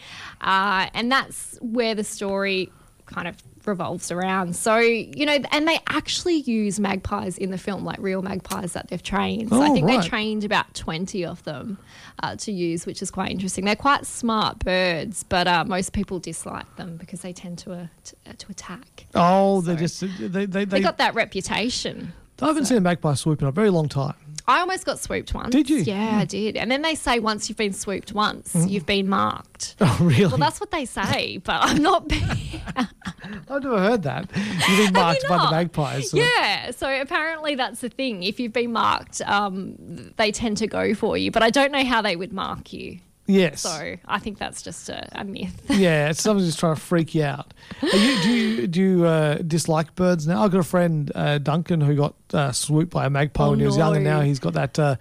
[0.42, 2.72] Uh, and that's where the story
[3.08, 3.36] kind of
[3.70, 4.56] revolves around.
[4.56, 8.90] So, you know, and they actually use magpies in the film, like real magpies that
[8.90, 9.50] they've trained.
[9.50, 10.02] So I Oh, think right.
[10.02, 11.78] they trained about 20 of them
[12.22, 13.64] uh, to use, which is quite interesting.
[13.66, 17.88] They're quite smart birds, but uh, most people dislike them because they tend to, uh,
[18.06, 19.06] to, uh, to attack.
[19.16, 22.14] oh, they just they they, They they got that reputation.
[22.42, 24.16] I haven't seen a magpie swoop in a very long time.
[24.50, 25.52] I almost got swooped once.
[25.52, 25.78] Did you?
[25.78, 26.58] Yeah, I did.
[26.58, 29.76] And then they say once you've been swooped once, you've been marked.
[29.82, 30.26] Oh, really?
[30.28, 32.08] Well, that's what they say, but I'm not.
[32.08, 32.24] being-
[32.76, 34.30] I've never heard that.
[34.36, 35.52] You've been marked by the not?
[35.52, 36.12] magpies.
[36.12, 38.24] so- yeah, so apparently that's the thing.
[38.24, 39.76] If you've been marked, um,
[40.18, 43.00] they tend to go for you, but I don't know how they would mark you.
[43.30, 43.62] Yes.
[43.62, 45.62] So I think that's just a, a myth.
[45.70, 47.54] Yeah, it's someone just trying to freak you out.
[47.84, 50.44] Are you, do you do you uh, dislike birds now?
[50.44, 53.60] I've got a friend uh, Duncan who got uh, swooped by a magpie Oh, when
[53.60, 54.96] he was young, and now he's got that uh,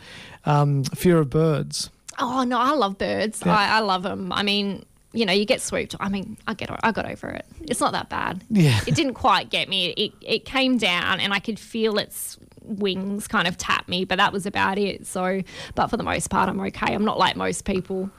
[0.44, 1.88] um, fear of birds.
[2.18, 3.42] Oh no, I love birds.
[3.44, 3.56] Yeah.
[3.56, 4.30] I, I love them.
[4.30, 5.94] I mean, you know, you get swooped.
[5.98, 7.46] I mean, I get, I got over it.
[7.62, 8.44] It's not that bad.
[8.50, 8.78] Yeah.
[8.86, 9.86] It didn't quite get me.
[9.92, 12.36] It, it came down, and I could feel its
[12.68, 15.06] wings kind of tap me, but that was about it.
[15.06, 15.42] So,
[15.74, 16.94] but for the most part, I'm okay.
[16.94, 18.10] I'm not like most people.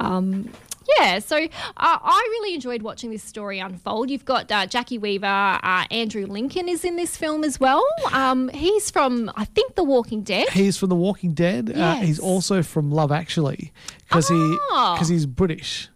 [0.00, 0.50] Um,
[0.98, 4.08] yeah, so uh, I really enjoyed watching this story unfold.
[4.10, 7.84] You've got uh, Jacki Weaver, uh, Andrew Lincoln is in this film as well.
[8.10, 10.48] Um, he's from, I think, The Walking Dead.
[10.48, 11.76] He's from The Walking Dead.
[11.76, 13.70] Uh, he's also from Love Actually
[14.08, 14.34] because he
[14.70, 14.94] Oh.
[14.94, 15.88] because he's British.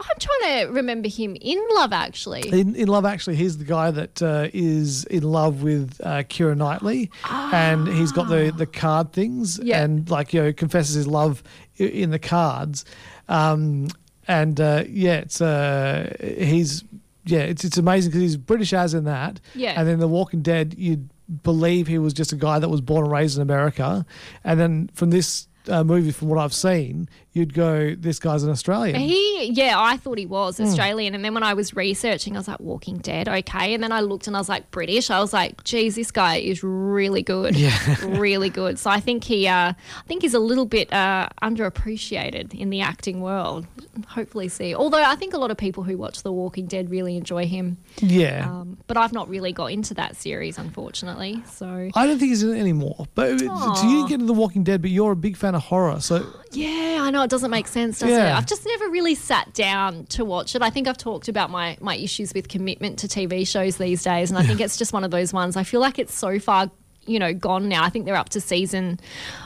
[0.00, 2.48] I'm trying to remember him in Love, actually.
[2.48, 6.56] In, in Love Actually, he's the guy that uh, is in love with uh, Keira
[6.56, 9.82] Knightley, and he's got the the card things, Yeah.
[9.82, 11.42] and like you know confesses his love
[11.76, 12.84] in the cards,
[13.28, 13.88] um,
[14.26, 16.84] and uh, yeah, it's uh, he's
[17.26, 19.74] yeah, it's it's amazing because he's British as in that, Yeah.
[19.78, 21.10] and then The Walking Dead, you'd
[21.42, 24.04] believe he was just a guy that was born and raised in America,
[24.44, 25.46] and then from this.
[25.68, 29.96] Uh, movie, from what I've seen, you'd go, "This guy's an Australian." He, yeah, I
[29.96, 30.64] thought he was Hmm.
[30.64, 31.14] Australian.
[31.14, 33.72] And then when I was researching, I was like, Walking Dead, okay.
[33.74, 35.10] And then I looked and I was like, British.
[35.10, 37.56] I was like, geez, this guy is really good.
[37.56, 37.76] Yeah.
[38.04, 38.78] really good.
[38.78, 42.80] So I think he, uh, I think he's a little bit uh, underappreciated in the
[42.80, 43.66] acting world.
[44.08, 44.74] Hopefully, see.
[44.74, 47.78] Although I think a lot of people who watch The Walking Dead really enjoy him.
[48.00, 51.42] yeah, Um, but I've not really got into that series, unfortunately.
[51.50, 53.06] So I don't think he's in it anymore.
[53.14, 56.00] But so you get into The Walking Dead, but you're a big fan of horror.
[56.00, 58.36] So Yeah, I know it doesn't make sense, does it?
[58.36, 60.62] I've just never really sat down to watch it.
[60.62, 64.30] I think I've talked about my my issues with commitment to TV shows these days,
[64.30, 65.56] and I think it's just one of those ones.
[65.56, 66.70] I feel like it's so far,
[67.06, 67.84] you know, gone now.
[67.84, 68.98] I think they're up to season,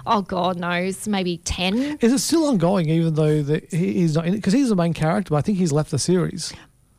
[0.07, 1.99] oh God knows, maybe ten.
[2.01, 4.25] is it still ongoing, even though the, he- he's not?
[4.25, 6.53] Because he's the main character, but I think he's left the series.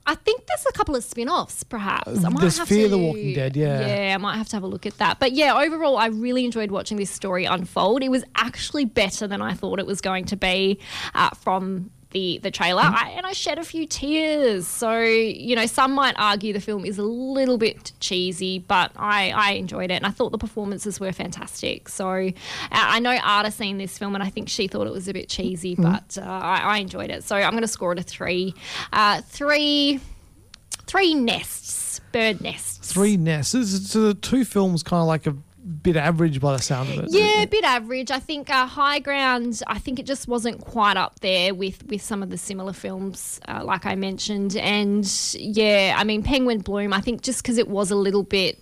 [0.07, 2.23] I think there's a couple of spin-offs, perhaps.
[2.23, 4.07] I might There's have Fear to, the Walking Dead, yeah.
[4.09, 5.19] Yeah, I might have to have a look at that.
[5.19, 8.03] But yeah, overall, I really enjoyed watching this story unfold.
[8.03, 10.79] It was actually better than I thought it was going to be
[11.15, 14.67] uh, from the the trailer, I, and I shed a few tears.
[14.67, 19.31] So you know, some might argue the film is a little bit cheesy, but I
[19.31, 21.89] I enjoyed it, and I thought the performances were fantastic.
[21.89, 22.31] So uh,
[22.71, 25.29] I know Arta seen this film, and I think she thought it was a bit
[25.29, 27.23] cheesy, but uh, I, I enjoyed it.
[27.23, 28.53] So I'm going to score it a three,
[28.93, 29.99] uh, three
[30.85, 32.93] three nests, bird nests.
[32.93, 33.51] Three nests.
[33.91, 35.35] So the two films kind of like a
[35.65, 37.12] bit average by the sound of it.
[37.12, 38.12] Yeah, a bit average.
[38.12, 39.62] I think uh, High Ground.
[39.67, 43.39] I think it just wasn't quite up there with with some of the similar films,
[43.47, 44.56] uh, like I mentioned.
[44.56, 46.93] And yeah, I mean Penguin Bloom.
[46.93, 48.60] I think just because it was a little bit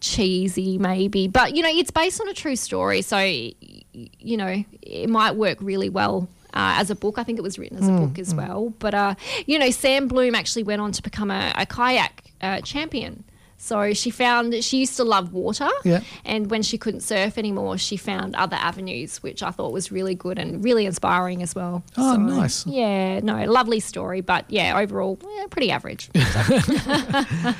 [0.00, 5.08] cheesy, maybe, but you know, it's based on a true story, so you know, it
[5.08, 6.28] might work really well.
[6.52, 8.74] Uh, as a book, I think it was written as a book as well.
[8.80, 9.14] But uh,
[9.46, 13.24] you know, Sam Bloom actually went on to become a, a kayak uh, champion.
[13.62, 16.00] So she found she used to love water, Yeah.
[16.24, 20.14] and when she couldn't surf anymore, she found other avenues, which I thought was really
[20.14, 21.82] good and really inspiring as well.
[21.98, 22.66] Oh, So, nice.
[22.66, 26.08] Yeah, no, lovely story, but yeah, overall, yeah, pretty average.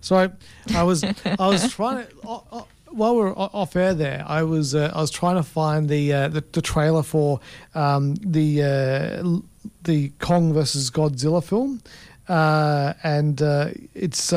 [0.00, 0.30] So
[0.74, 4.74] I was I was trying to while we were o- off air there, I was
[4.74, 7.40] uh, I was trying to find the uh, the, the trailer for
[7.74, 9.38] um, the uh,
[9.84, 11.80] the Kong versus Godzilla film,
[12.28, 14.32] uh, and uh, it's.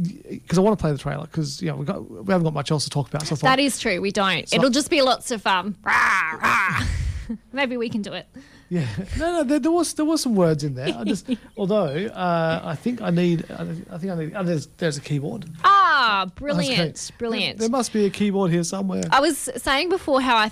[0.00, 2.54] Because I want to play the trailer, because you know we got we haven't got
[2.54, 3.26] much else to talk about.
[3.26, 4.00] So I thought, that is true.
[4.00, 4.52] We don't.
[4.52, 5.76] It'll just be lots of um.
[5.84, 6.84] Rah, rah.
[7.52, 8.26] Maybe we can do it.
[8.68, 8.86] Yeah,
[9.18, 10.94] no, no, there, there was there was some words in there.
[10.96, 14.32] I just, although uh, I think I need, I think I need.
[14.34, 15.46] Oh, there's there's a keyboard.
[15.62, 17.58] Ah, brilliant, brilliant.
[17.58, 19.04] There must be a keyboard here somewhere.
[19.10, 20.50] I was saying before how I,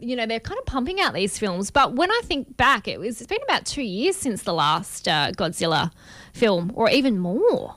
[0.00, 2.98] you know, they're kind of pumping out these films, but when I think back, it
[2.98, 5.92] was it's been about two years since the last uh, Godzilla
[6.32, 7.76] film, or even more,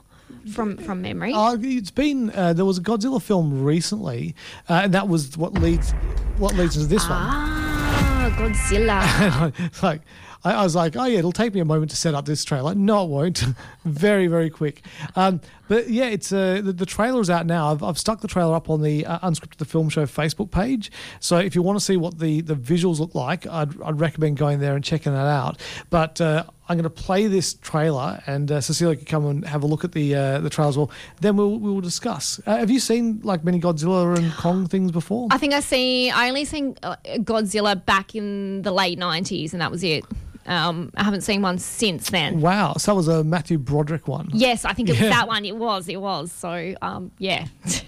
[0.52, 1.32] from from memory.
[1.32, 4.34] Uh, it's been uh, there was a Godzilla film recently,
[4.68, 5.92] uh, and that was what leads
[6.38, 9.40] what leads into this ah, Godzilla.
[9.40, 9.52] one.
[9.58, 10.02] It's like
[10.44, 12.44] I, I was like, oh yeah, it'll take me a moment to set up this
[12.44, 12.74] trailer.
[12.74, 13.44] No, it won't.
[13.84, 14.82] very very quick.
[15.14, 17.72] Um, but yeah, it's uh, the, the trailer is out now.
[17.72, 20.90] I've, I've stuck the trailer up on the uh, Unscripted the Film Show Facebook page.
[21.20, 24.36] So if you want to see what the, the visuals look like, I'd, I'd recommend
[24.36, 25.60] going there and checking that out.
[25.90, 29.62] But uh, I'm going to play this trailer, and uh, Cecilia can come and have
[29.62, 30.90] a look at the uh, the trailer as well.
[31.20, 32.40] Then we'll we'll discuss.
[32.46, 35.28] Uh, have you seen like many Godzilla and Kong things before?
[35.30, 36.10] I think I see.
[36.10, 40.04] I only seen uh, Godzilla back in the late nineties, and that was it.
[40.46, 42.40] Um, I haven't seen one since then.
[42.40, 44.28] Wow, so that was a Matthew Broderick one.
[44.32, 45.02] Yes, I think it Yeah.
[45.02, 45.44] was that one.
[45.44, 45.88] It was.
[45.88, 46.30] It was.
[46.32, 47.46] So, um, yeah.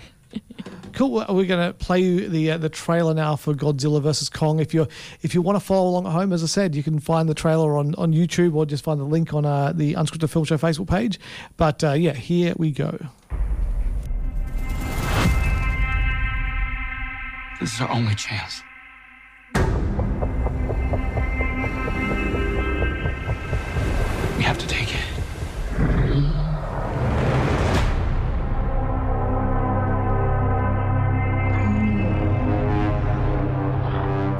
[0.94, 1.24] Cool.
[1.28, 4.58] We're going to play you the uh, the trailer now for Godzilla versus Kong.
[4.58, 4.88] If you
[5.22, 7.34] if you want to follow along at home, as I said, you can find the
[7.34, 10.56] trailer on, on YouTube or just find the link on uh, the Unscripted Film Show
[10.58, 11.20] Facebook page.
[11.56, 12.98] But uh, yeah, here we go.
[17.60, 18.62] This is our only chance.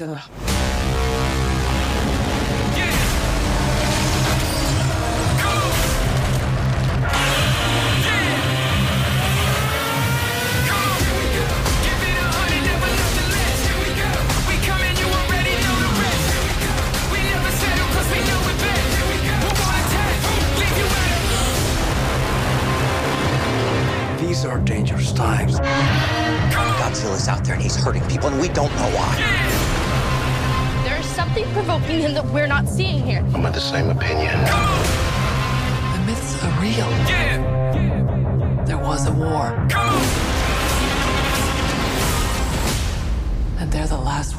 [0.00, 0.47] It's Godzilla.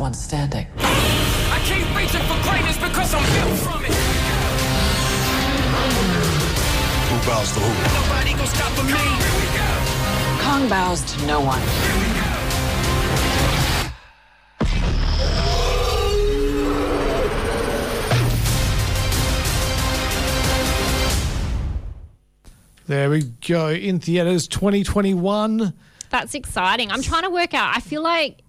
[0.09, 0.67] Last ones standing.
[0.77, 3.93] I keep reaching for greatness because I'm built from it.
[7.09, 7.69] Who bows to who?
[7.93, 9.05] Nobody gonna stop for me.
[10.41, 11.61] Kong bows to no one.
[22.87, 23.69] There we go.
[23.69, 25.73] In theaters 2021.
[26.09, 26.91] That's exciting.
[26.91, 27.77] I'm trying to work out.
[27.77, 28.41] I feel like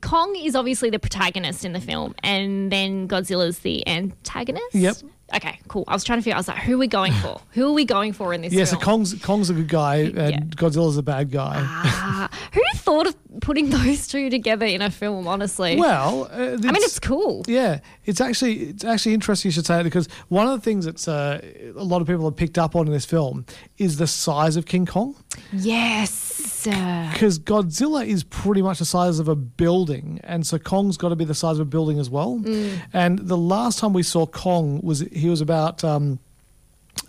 [0.00, 4.74] Kong is obviously the protagonist in the film, and then Godzilla's the antagonist.
[4.74, 4.96] Yep.
[5.34, 5.84] Okay, cool.
[5.88, 6.34] I was trying to figure.
[6.34, 7.40] I was like, who are we going for?
[7.52, 8.76] who are we going for in this Yeah, so?
[8.76, 10.38] Kong's Kong's a good guy and Yeah.
[10.40, 11.54] Godzilla's a bad guy.
[11.64, 15.26] Ah, who thought of putting those two together in a film?
[15.26, 17.44] Honestly, Well, uh, I mean, it's cool.
[17.46, 20.84] Yeah, it's actually it's actually interesting you should say it because one of the things
[20.84, 21.40] that's uh,
[21.76, 23.46] a lot of people have picked up on in this film
[23.78, 25.16] is the size of King Kong.
[25.52, 26.62] Yes.
[26.64, 31.16] Because Godzilla is pretty much the size of a building, and so Kong's got to
[31.16, 32.38] be the size of a building as well.
[32.38, 32.80] Mm.
[32.92, 36.20] And the last time we saw Kong was he was about um,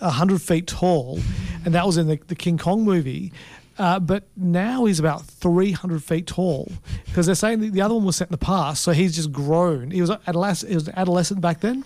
[0.02, 1.20] hundred feet tall,
[1.66, 3.32] and that was in the, the King Kong movie.
[3.78, 6.72] Uh, but now he's about 300 feet tall
[7.06, 9.92] because they're saying the other one was set in the past, so he's just grown.
[9.92, 11.84] He was adolescent, he was adolescent back then.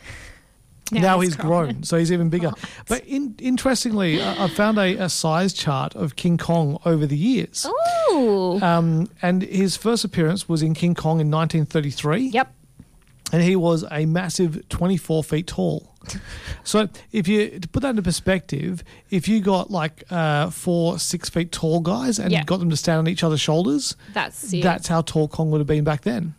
[0.92, 1.84] Now, he's grown.
[1.84, 2.52] so he's even bigger.
[2.88, 7.18] But in, interestingly, I, I found a, a size chart of King Kong over the
[7.18, 7.66] years.
[8.12, 8.60] Ooh.
[8.62, 12.28] Um, and his first appearance was in King Kong in 1933.
[12.28, 12.54] Yep.
[13.34, 15.94] And he was a massive 24 feet tall.
[16.64, 21.30] So if you to put that into perspective, if you got like uh, four six
[21.30, 22.44] feet tall guys and Yeah.
[22.44, 24.64] got them to stand on each other's shoulders, That's it.
[24.64, 26.36] that's how tall Kong would have been back then.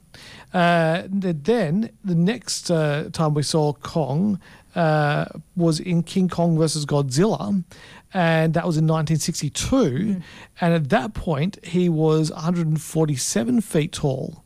[0.53, 4.39] Uh, then the next uh, time we saw Kong
[4.74, 5.24] uh,
[5.57, 7.64] was in King Kong versus Godzilla,
[8.12, 10.12] and that was in 1962.
[10.14, 10.20] Hmm.
[10.61, 14.45] And at that point, he was 147 feet tall,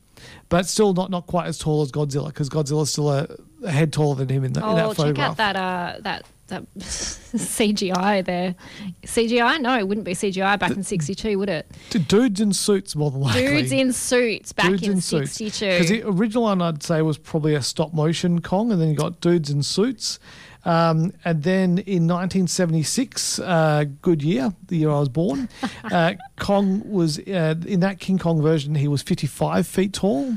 [0.52, 3.26] but still not not quite as tall as Godzilla because Godzilla's still a,
[3.64, 6.26] a head taller than him in, the, in Oh, that check out that uh, that
[6.48, 8.54] that CGI there.
[9.02, 9.62] CGI?
[9.62, 11.70] No, it wouldn't be CGI back in '62, would it?
[11.88, 13.46] D- Dudes in suits, more than likely.
[13.46, 15.66] Dudes in suits back dudes in in '62.
[15.66, 18.94] Because the original one I'd say was probably a stop motion Kong, and then you
[18.94, 20.18] got dudes in suits.
[20.64, 25.48] Um, and then in 1976, uh, good year, the year I was born,
[25.84, 28.74] uh, Kong was uh, in that King Kong version.
[28.74, 30.34] He was 55 feet tall,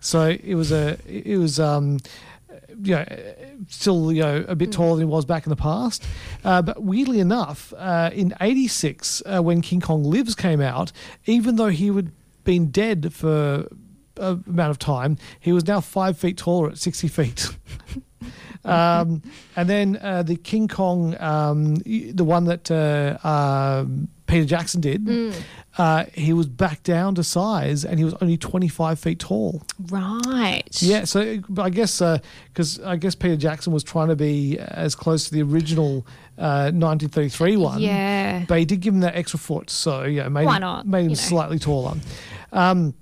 [0.00, 1.98] so it was a it was um,
[2.82, 3.06] you know
[3.68, 6.04] still you know a bit taller than he was back in the past.
[6.44, 10.92] Uh, but weirdly enough, uh, in '86 uh, when King Kong Lives came out,
[11.26, 12.12] even though he would
[12.44, 13.66] been dead for
[14.16, 17.48] a amount of time, he was now five feet taller at 60 feet.
[18.64, 19.22] um,
[19.56, 25.04] and then uh, the King Kong, um, the one that uh, um, Peter Jackson did,
[25.04, 25.34] Mm.
[25.76, 29.62] uh, he was back down to size and he was only 25 feet tall.
[29.90, 30.62] right.
[30.80, 32.00] Yeah, so I guess
[32.48, 36.06] because I guess Peter Jackson was trying to be as close to the original
[36.38, 37.80] uh, 1933 one.
[37.80, 38.44] Yeah.
[38.48, 41.00] but he did give him that extra foot, so yeah, made Why him, not, made
[41.00, 41.14] him you know.
[41.14, 41.96] slightly taller.
[42.52, 42.94] Um,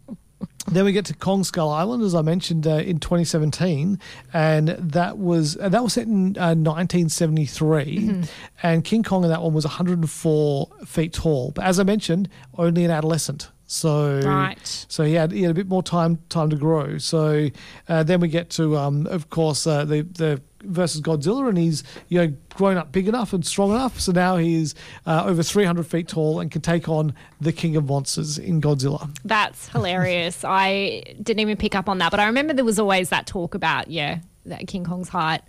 [0.71, 3.99] then we get to Kong Skull Island, as I mentioned uh, in 2017,
[4.33, 8.23] and that was uh, that was set in uh, 1973, Mm-hmm.
[8.63, 11.51] and King Kong in that one was 104 feet tall.
[11.55, 13.51] But as I mentioned, only an adolescent.
[13.67, 14.87] So Right.
[14.89, 16.99] so he had he had a bit more time time to grow.
[16.99, 17.49] So
[17.89, 21.83] uh, then we get to um, of course uh, the the versus Godzilla, and he's
[22.09, 24.01] you know grown up big enough and strong enough.
[24.01, 24.75] So now he's
[25.07, 29.11] uh, over 300 feet tall and can take on the king of monsters in Godzilla.
[29.25, 30.45] That's hilarious.
[30.45, 33.55] I didn't even pick up on that, but I remember there was always that talk
[33.55, 35.43] about, yeah, that King Kong's height,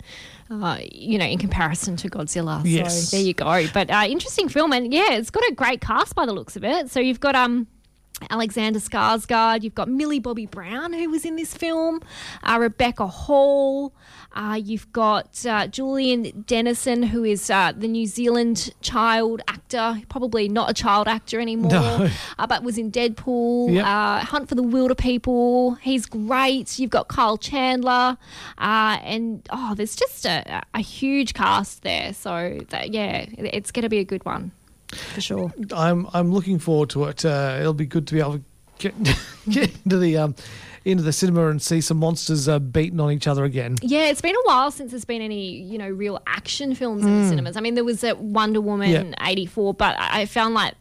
[0.49, 2.61] uh, you know, in comparison to Godzilla.
[2.63, 3.09] Yes.
[3.09, 3.65] So there you go.
[3.73, 6.63] But uh, interesting film, and yeah, it's got a great cast by the looks of
[6.63, 6.89] it.
[6.91, 7.67] So you've got um.
[8.29, 11.99] Alexander Skarsgård, you've got Millie Bobby Brown who was in this film,
[12.43, 13.93] uh, Rebecca Hall,
[14.33, 20.47] uh, you've got uh, Julian Dennison who is uh, the New Zealand child actor, probably
[20.47, 22.09] not a child actor anymore, No.
[22.39, 23.85] uh, but was in Deadpool, Yep.
[23.85, 25.79] uh, Hunt for the Wilderpeople.
[25.81, 26.79] He's great.
[26.79, 28.17] You've got Kyle Chandler,
[28.57, 32.13] uh, and oh, there's just a, a huge cast there.
[32.13, 34.51] So that, yeah, it's going to be a good one
[34.93, 35.53] for sure.
[35.73, 37.23] I'm I'm looking forward to it.
[37.25, 38.43] Uh, it'll be good to be able to
[38.79, 38.93] get
[39.49, 40.35] get into the um,
[40.85, 43.77] into the cinema and see some monsters uh, beating on each other again.
[43.81, 47.21] Yeah, it's been a while since there's been any, you know, real action films in
[47.21, 47.55] the cinemas.
[47.55, 49.11] I mean, there was that Wonder Woman Mm.
[49.11, 49.27] Yeah.
[49.27, 50.73] 84, but I I found like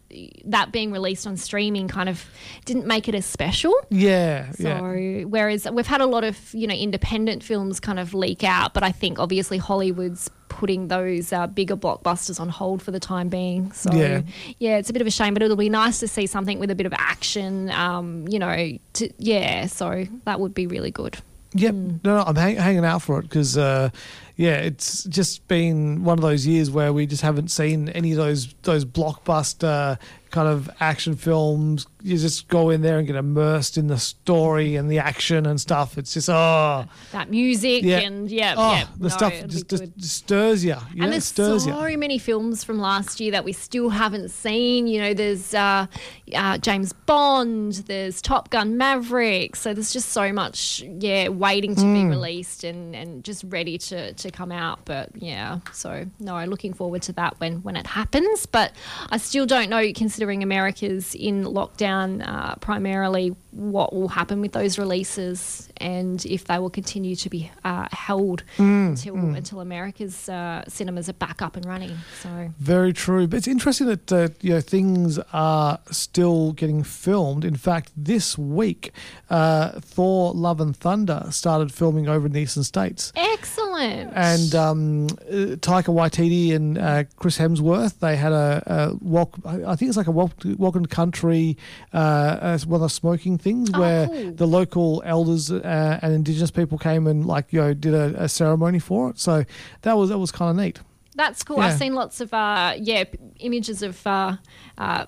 [0.46, 2.24] that being released on streaming kind of
[2.64, 3.72] didn't make it as special.
[3.90, 5.24] Yeah, So, yeah.
[5.24, 8.82] whereas we've had a lot of, you know, independent films kind of leak out, but
[8.82, 10.28] I think obviously Hollywood's
[10.62, 13.72] putting those uh, bigger blockbusters on hold for the time being.
[13.72, 14.22] So, Yeah.
[14.60, 14.76] yeah.
[14.78, 16.76] it's a bit of a shame, but it'll be nice to see something with a
[16.76, 21.18] bit of action, um, you know, to, yeah, so that would be really good.
[21.54, 21.74] Yep.
[21.74, 21.88] Hmm.
[22.04, 23.90] No, no, I'm hang- hanging out for it because, uh,
[24.36, 28.18] yeah, it's just been one of those years where we just haven't seen any of
[28.18, 29.98] those those blockbuster
[30.32, 31.86] kind of action films.
[32.02, 35.60] You just go in there and get immersed in the story and the action and
[35.60, 35.96] stuff.
[35.96, 38.84] It's just oh That music yeah, and yeah, oh, yeah.
[38.96, 40.74] the no, stuff just, just stirs you.
[40.92, 41.96] you know, and there's stirs so you.
[41.98, 44.88] many films from last year that we still haven't seen.
[44.88, 45.86] You know, there's uh,
[46.34, 49.54] uh, James Bond, there's Top Gun Maverick.
[49.54, 51.94] So there's just so much, yeah, waiting to Mm.
[51.94, 54.80] be released and, and just ready to, to come out.
[54.84, 58.46] But yeah, so no, looking forward to that when, when it happens.
[58.46, 58.72] But
[59.10, 59.92] I still don't know,
[60.22, 66.58] considering America's in lockdown uh, primarily, what will happen with those releases and if they
[66.58, 71.56] will continue to be uh, held Mm, until until America's uh, cinemas are back up
[71.56, 71.96] and running.
[72.22, 73.26] So Very true.
[73.26, 77.44] But it's interesting that uh, you know things are still getting filmed.
[77.44, 78.92] In fact, this week,
[79.28, 83.12] uh, Thor: Love and Thunder started filming over in the eastern states.
[83.16, 84.12] excellent.
[84.14, 89.34] And um, uh, Taika Waititi and uh, Chris Hemsworth, they had a, a walk.
[89.44, 91.56] I think it's like a welcome to country,
[91.92, 94.32] uh, as one of the smoking things Oh, where cool.
[94.32, 98.28] the local elders uh, and Indigenous people came and like you know did a, a
[98.28, 99.18] ceremony for it.
[99.18, 99.44] So
[99.82, 100.80] that was that was kind of neat.
[101.14, 101.58] That's cool.
[101.58, 101.66] Yeah.
[101.66, 103.04] I've seen lots of uh, yeah
[103.40, 104.06] images of.
[104.06, 104.36] Uh,
[104.78, 105.06] uh,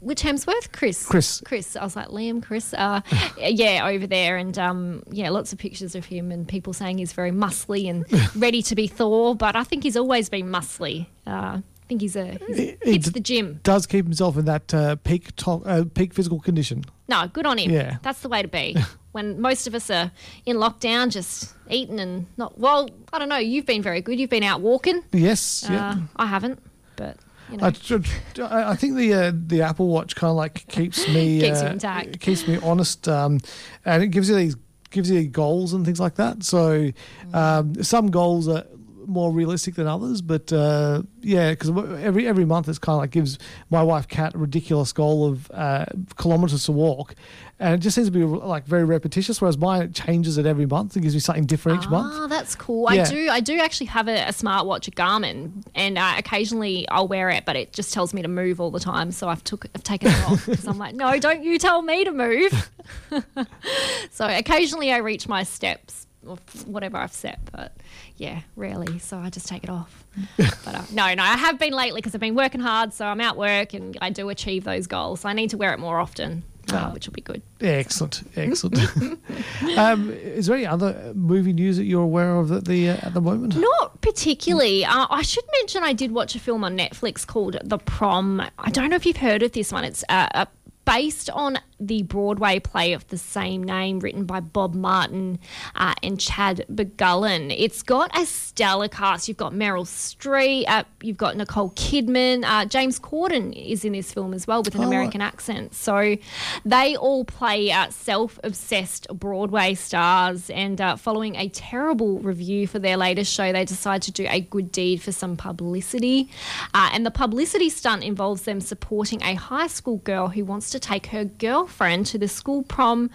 [0.00, 0.70] which Hemsworth?
[0.70, 1.06] Chris.
[1.06, 1.40] Chris.
[1.46, 1.76] Chris.
[1.76, 2.42] I was like Liam.
[2.42, 2.74] Chris.
[2.74, 3.00] Uh,
[3.38, 7.14] yeah, over there, and um, yeah, lots of pictures of him, and people saying he's
[7.14, 8.04] very muscly and
[8.36, 9.34] ready to be Thor.
[9.34, 11.06] But I think he's always been muscly.
[11.26, 13.60] Uh, I think he's a he's, He- he hits the gym.
[13.62, 16.84] Does keep himself in that uh, peak to- uh, peak physical condition.
[17.08, 17.70] No, good on him.
[17.70, 17.98] Yeah.
[18.02, 18.74] That's the way to be.
[19.12, 20.10] when most of us are
[20.46, 22.58] in lockdown, just eating and not.
[22.58, 23.36] Well, I don't know.
[23.36, 24.18] You've been very good.
[24.18, 25.02] You've been out walking.
[25.12, 25.66] Yes.
[25.70, 25.90] yeah.
[25.90, 26.58] Uh, I haven't,
[26.96, 27.18] but
[27.50, 27.66] you know.
[27.66, 31.88] I, I think the uh, the Apple Watch kind of like keeps me Keeps you
[31.88, 33.40] uh, keeps me honest, um,
[33.84, 34.56] and it gives you these
[34.90, 36.42] gives you goals and things like that.
[36.44, 36.90] So
[37.34, 38.64] um, some goals are
[39.06, 41.70] more realistic than others, but uh, yeah, because
[42.02, 43.38] every every month it's kind of like gives
[43.70, 45.86] my wife Kat a ridiculous goal of uh,
[46.16, 47.14] kilometers to walk,
[47.58, 49.40] and it just seems to be like very repetitious.
[49.40, 50.96] Whereas mine it changes it every month.
[50.96, 52.12] It gives me something different each month.
[52.16, 52.92] Oh, that's cool.
[52.92, 53.02] Yeah.
[53.02, 53.28] I do.
[53.30, 57.44] I do actually have a, a smartwatch, a Garmin, and uh, occasionally I'll wear it,
[57.44, 59.12] but it just tells me to move all the time.
[59.12, 62.04] So I've took, I've taken it off because I'm like, no, don't you tell me
[62.04, 62.70] to move.
[64.10, 67.72] so occasionally I reach my steps or whatever I've set, but
[68.16, 68.98] yeah, rarely.
[68.98, 70.04] So I just take it off.
[70.36, 72.92] but uh, no, no, I have been lately because I've been working hard.
[72.92, 75.24] So I'm out work and I do achieve those goals.
[75.24, 77.42] I need to wear it more often, uh, which will be good.
[77.60, 78.78] Excellent, excellent.
[79.76, 83.14] um, is there any other movie news that you're aware of at the uh, at
[83.14, 83.56] the moment?
[83.56, 84.84] Not particularly.
[84.84, 88.42] Uh, I should mention I did watch a film on Netflix called The Prom.
[88.58, 89.84] I don't know if you've heard of this one.
[89.84, 90.46] It's uh, uh,
[90.84, 95.38] based on the Broadway play of the same name, written by Bob Martin
[95.74, 97.54] uh, and Chad Beguelin.
[97.56, 99.28] It's got a stellar cast.
[99.28, 104.12] You've got Meryl Streep, uh, you've got Nicole Kidman, uh, James Corden is in this
[104.12, 104.86] film as well with an Oh.
[104.86, 105.74] American accent.
[105.74, 106.16] So
[106.64, 110.50] they all play uh, self obsessed Broadway stars.
[110.50, 114.40] And uh, following a terrible review for their latest show, they decide to do a
[114.40, 116.28] good deed for some publicity.
[116.72, 120.78] Uh, and the publicity stunt involves them supporting a high school girl who wants to
[120.78, 121.24] take her
[121.64, 123.10] girlfriend to the school prom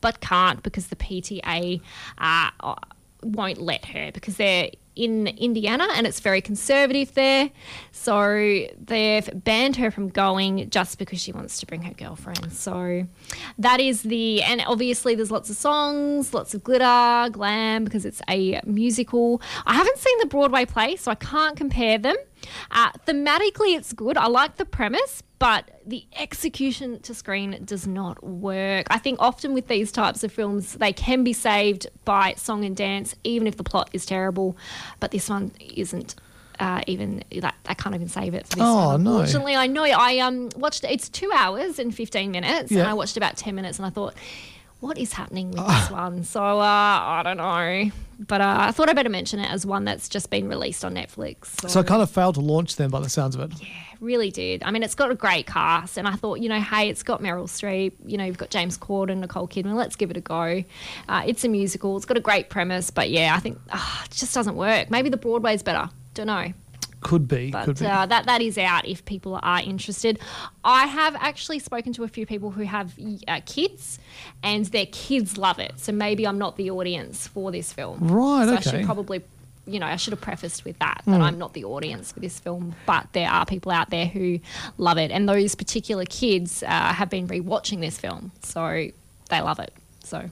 [0.00, 1.80] but can't because the PTA
[2.18, 2.50] uh,
[3.22, 7.50] won't let her because they're in Indiana and it's very conservative there.
[7.92, 12.52] So they've banned her from going just because she wants to bring her girlfriend.
[12.52, 13.06] So
[13.58, 18.20] that is the, and obviously there's lots of songs, lots of glitter, glam because it's
[18.28, 19.40] a musical.
[19.66, 22.16] I haven't seen the Broadway play, so I can't compare them.
[22.70, 24.16] Uh, thematically, it's good.
[24.16, 28.86] I like the premise, but the execution to screen does not work.
[28.90, 32.76] I think often with these types of films, they can be saved by song and
[32.76, 34.56] dance, even if the plot is terrible.
[35.00, 36.14] But this one isn't.
[36.60, 39.02] Uh, even that, I can't even save it for this Oh, one.
[39.02, 39.10] no.
[39.18, 42.80] Unfortunately, I know I um watched it's two hours and fifteen minutes, Yeah.
[42.80, 44.14] and I watched about ten minutes, and I thought,
[44.82, 46.24] what is happening with this one?
[46.24, 49.84] So uh, I don't know, but uh, I thought I better mention it as one
[49.84, 51.68] that's just been released on Netflix.
[51.70, 53.62] So it kind of failed to launch then, by the sounds of it.
[53.62, 53.68] Yeah,
[54.00, 54.62] really did.
[54.64, 57.22] I mean, it's got a great cast, and I thought, you know, hey, it's got
[57.22, 59.74] Meryl Streep, you know, you've got James Corden, Nicole Kidman.
[59.76, 60.64] Let's give it a go.
[61.08, 61.96] Uh, it's a musical.
[61.96, 64.90] It's got a great premise, but yeah, I think ah, it just doesn't work.
[64.90, 65.88] Maybe the Broadway's better.
[66.14, 66.52] Don't know.
[67.02, 67.86] Could be, could But be.
[67.86, 70.18] uh, that that is out if people are interested.
[70.64, 72.94] I have actually spoken to a few people who have
[73.28, 73.98] uh, kids,
[74.42, 75.72] and their kids love it.
[75.76, 77.98] So maybe I'm not the audience for this film.
[78.08, 79.22] Right, So I should probably,
[79.66, 81.22] you know, I should have prefaced with that that Hmm.
[81.22, 82.74] I'm not the audience for this film.
[82.86, 84.38] But there are people out there who
[84.78, 88.88] love it, and those particular kids uh, have been rewatching this film, so
[89.28, 89.72] they love it.
[90.04, 90.30] So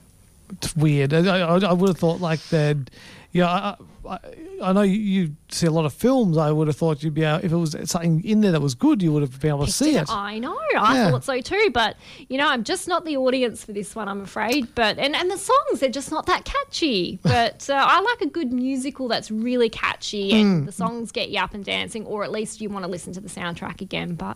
[0.51, 1.13] it's weird.
[1.13, 2.89] I, I, I would have thought like they'd
[3.33, 3.75] Yeah, I,
[4.09, 4.19] I,
[4.61, 6.37] I know you, see a lot of films.
[6.37, 8.75] I would have thought you'd be able, if it was something in there that was
[8.75, 10.09] good, you would have been able to see it.
[10.09, 10.57] I know.
[10.77, 11.11] I Yeah.
[11.11, 11.69] thought so too.
[11.73, 11.95] But
[12.27, 14.09] you know, I'm just not the audience for this one.
[14.09, 14.75] I'm afraid.
[14.75, 17.19] But and and the songs they're just not that catchy.
[17.23, 20.65] But uh, I like a good musical that's really catchy and Mm.
[20.65, 23.21] the songs get you up and dancing, or at least you want to listen to
[23.21, 24.15] the soundtrack again.
[24.15, 24.35] But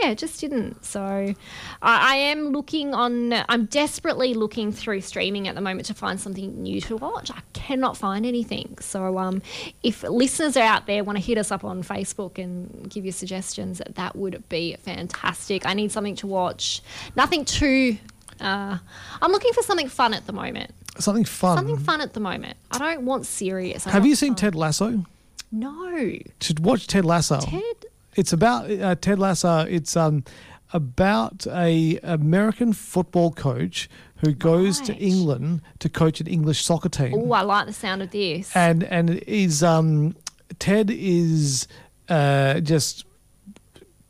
[0.00, 0.84] yeah, it just didn't.
[0.84, 1.34] So I,
[1.82, 3.32] I am looking on.
[3.48, 7.30] I'm desperately looking through streaming at the moment to find something new to watch.
[7.30, 8.78] I cannot find anything.
[8.80, 9.42] So um,
[9.82, 13.12] if listeners are out there want to hit us up on Facebook and give you
[13.12, 15.66] suggestions, that would be fantastic.
[15.66, 16.82] I need something to watch.
[17.16, 17.98] Nothing too.
[18.40, 18.78] Uh,
[19.20, 20.72] I'm looking for something fun at the moment.
[20.98, 21.58] Something fun.
[21.58, 22.56] Something fun at the moment.
[22.70, 23.86] I don't want serious.
[23.86, 24.36] I Have you seen fun.
[24.36, 25.04] Ted Lasso?
[25.52, 26.10] No.
[26.40, 27.40] Should watch Ted Lasso.
[27.40, 27.86] Ted.
[28.16, 29.60] It's about uh, Ted Lasso.
[29.60, 30.24] It's um
[30.72, 37.14] about a American football coach who goes to England to coach an English soccer team.
[37.14, 38.54] Oh, I like the sound of this.
[38.54, 40.14] and and is um
[40.58, 41.66] Ted is
[42.08, 43.04] uh just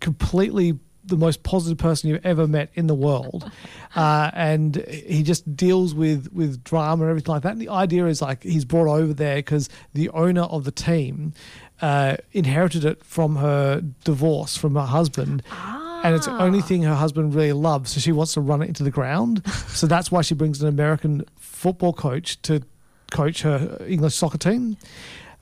[0.01, 3.51] completely the most positive person you've ever met in the world,
[3.96, 7.53] uh, and he just deals with with drama and everything like that.
[7.53, 11.32] And the idea is like he's brought over there because the owner of the team
[11.81, 15.43] uh, inherited it from her divorce from her husband.
[16.03, 18.68] And it's the only thing her husband really loves, so she wants to run it
[18.68, 19.47] into the ground.
[19.68, 22.62] so that's why she brings an American football coach to
[23.11, 24.78] coach her English soccer team.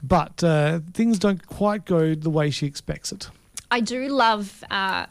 [0.02, 3.30] But uh, things don't quite go the way she expects it.
[3.70, 5.06] I do love uh,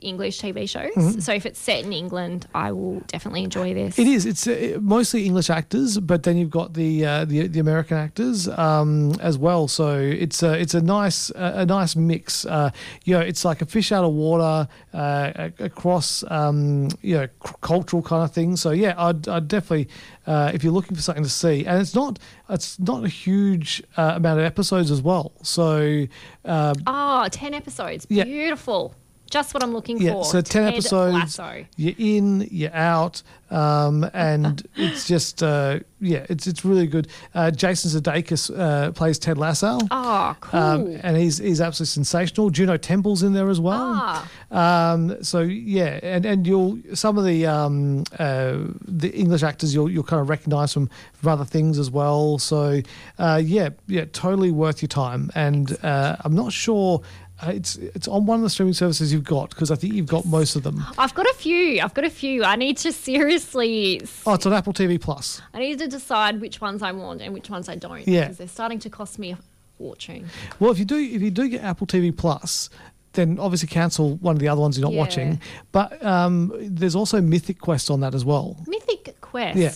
[0.00, 0.92] English TV shows.
[0.96, 1.22] Mhm.
[1.22, 3.98] So if it's set in England, I will definitely enjoy this.
[3.98, 4.26] It is.
[4.26, 8.48] It's uh, mostly English actors, but then you've got the uh, the, the American actors
[8.48, 9.68] um, as well.
[9.68, 12.44] So it's a it's a nice a, a nice mix.
[12.46, 12.70] Uh,
[13.04, 17.54] you know, it's like a fish out of water uh, across um, you know c-
[17.60, 18.56] cultural kind of thing.
[18.56, 19.88] So yeah, I'd, I'd definitely
[20.26, 22.18] uh, if you're looking for something to see, and it's not
[22.50, 25.32] it's not a huge uh, amount of episodes as well.
[25.42, 26.06] So
[26.44, 28.06] um, Oh, 10 episodes.
[28.08, 28.24] Yeah.
[28.24, 28.94] Beautiful.
[29.30, 30.04] Just what I'm looking for.
[30.04, 30.24] Yeah, for.
[30.24, 31.14] so 10 Ted episodes.
[31.14, 31.66] Lasso.
[31.76, 37.08] You're in, you're out, um, and it's just, uh, yeah, it's it's really good.
[37.34, 39.78] Uh, Jason Sudeikis uh, plays Ted Lasso.
[39.90, 40.60] Oh, cool.
[40.60, 42.50] Um, and he's he's absolutely sensational.
[42.50, 43.92] Juno Temple's in there as well.
[43.94, 44.28] Ah.
[44.50, 49.90] Um, so yeah, and and you'll some of the um, uh, the English actors you'll
[49.90, 52.38] you'll kind of recognise from from other things as well.
[52.38, 52.80] So
[53.18, 55.30] uh, yeah, yeah, totally worth your time.
[55.34, 57.02] And uh, I'm not sure.
[57.40, 60.06] Uh, it's it's on one of the streaming services you've got because I think you've
[60.08, 60.84] got most of them.
[60.98, 61.80] I've got a few.
[61.80, 62.42] I've got a few.
[62.44, 62.92] I need to
[63.38, 64.00] seriously.
[64.26, 65.40] Oh, it's on Apple TV Plus.
[65.54, 68.06] I need to decide which ones I want and which ones I don't.
[68.08, 68.22] Yeah.
[68.22, 69.38] Because they're starting to cost me a
[69.78, 70.28] fortune.
[70.58, 72.70] Well, if you do if you do get Apple TV Plus,
[73.12, 75.00] then obviously cancel one of the other ones you're not Yeah.
[75.00, 75.40] watching.
[75.70, 78.56] But um, there's also Mythic Quest on that as well.
[78.66, 79.56] Mythic Quest.
[79.56, 79.72] Yeah.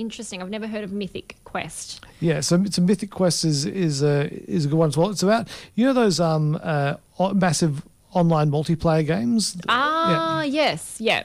[0.00, 0.40] Interesting.
[0.42, 2.04] I've never heard of Mythic Quest.
[2.20, 5.10] Yeah, so, so Mythic Quest is is a is a good one as well.
[5.10, 6.94] It's about you know those um uh
[7.34, 7.82] massive
[8.12, 9.56] online multiplayer games.
[9.68, 10.96] Ah, yes.
[11.00, 11.24] Yeah.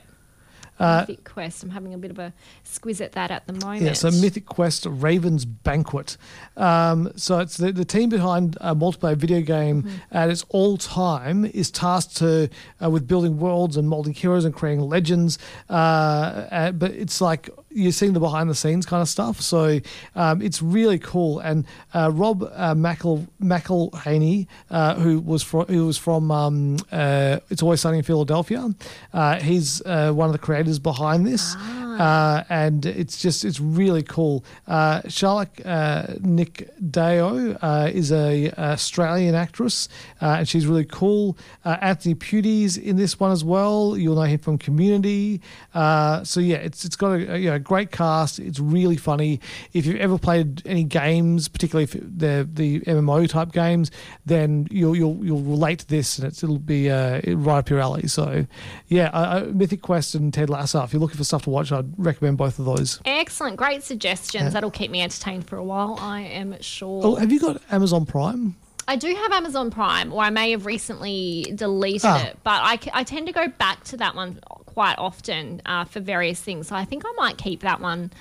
[0.78, 1.63] Uh, Mythic Quest.
[1.63, 2.34] I'm having a bit of a
[2.65, 3.84] squiz at that at the moment.
[3.84, 6.17] Yeah, so Mythic Quest Raven's Banquet.
[6.57, 9.95] Um, so it's the, the team behind a multiplayer video game Mm-hmm.
[10.11, 12.49] at its all time is tasked to
[12.84, 15.39] uh, with building worlds and molding heroes and creating legends.
[15.69, 19.41] Uh, uh, but it's like you're seeing the behind the scenes kind of stuff.
[19.41, 19.80] So
[20.15, 21.39] um, it's really cool.
[21.39, 27.39] And uh, Rob uh, Mackle McElhenney, uh, who was from who was from um, uh,
[27.49, 28.69] It's Always Sunny in Philadelphia,
[29.13, 31.55] uh, he's uh, one of the creators behind this.
[31.95, 34.43] Uh, and it's just it's really cool.
[34.67, 39.88] Uh, Charlotte uh, Nick Deo uh, is a Australian actress,
[40.21, 41.38] uh, and she's really cool.
[41.63, 43.95] Uh, Anthony Pudi's in this one as well.
[43.97, 45.39] You'll know him from Community.
[45.73, 48.39] Uh, so yeah, it's it's got a, a you know, great cast.
[48.39, 49.41] It's really funny.
[49.74, 53.91] If you've ever played any games, particularly if they're the MMO type games,
[54.26, 57.80] then you'll you'll you'll relate to this, and it's, it'll be uh, right up your
[57.80, 58.07] alley.
[58.07, 58.45] So
[58.88, 60.84] yeah, uh, Mythic Quest and Ted Lasso.
[60.84, 63.01] If you're looking for stuff to watch, I'd recommend both of those.
[63.05, 63.57] Excellent.
[63.57, 64.43] Great suggestions.
[64.45, 64.49] Yeah.
[64.49, 67.01] That'll keep me entertained for a while, I am sure.
[67.03, 68.55] Oh, have you got Amazon Prime?
[68.88, 72.24] I do have Amazon Prime, or I may have recently deleted Ah.
[72.28, 76.02] it, but I, I tend to go back to that one quite often uh, for
[76.02, 76.68] various things.
[76.68, 78.12] So I think I might keep that one.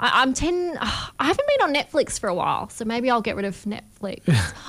[0.00, 0.76] I, I'm ten.
[0.80, 4.22] I haven't been on Netflix for a while, so maybe I'll get rid of Netflix.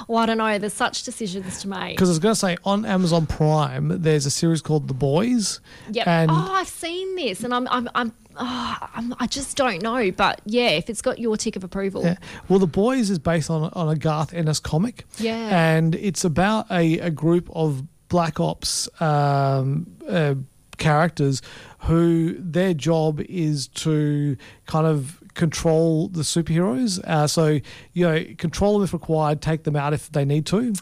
[0.07, 0.59] well, I don't know.
[0.59, 1.95] There's such decisions to make.
[1.95, 5.61] Because I was going to say on Amazon Prime, there's a series called The Boys.
[5.91, 6.05] Yep.
[6.05, 10.11] And oh, I've seen this, and I'm I'm I'm, oh, I'm I just don't know.
[10.11, 12.17] But yeah, if it's got your tick of approval, Yeah.
[12.49, 15.05] Well, The Boys is based on on a Garth Ennis comic.
[15.17, 15.75] Yeah.
[15.75, 20.35] And it's about a, a group of Black Ops um, uh,
[20.77, 21.41] characters
[21.81, 27.03] who their job is to kind of control the superheroes.
[27.03, 27.59] Uh, so
[27.93, 30.73] you know, control them if required, take them out if they need to.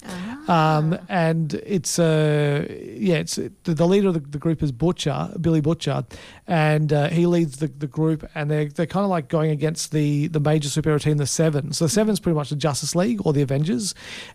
[0.49, 5.29] Um, and it's uh, yeah, it's the, the leader of the, the group is Butcher,
[5.39, 6.03] Billy Butcher,
[6.47, 9.91] and uh, he leads the, the group, and they're they're kind of like going against
[9.91, 11.71] the the major superhero team, the Seven.
[11.71, 13.93] So the Seven's pretty much the Justice League or the Avengers,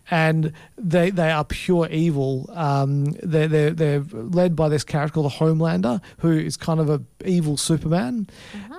[0.09, 2.49] and they they are pure evil.
[2.53, 6.89] Um, they're they're they're led by this character called the Homelander, who is kind of
[6.89, 8.29] a evil Superman,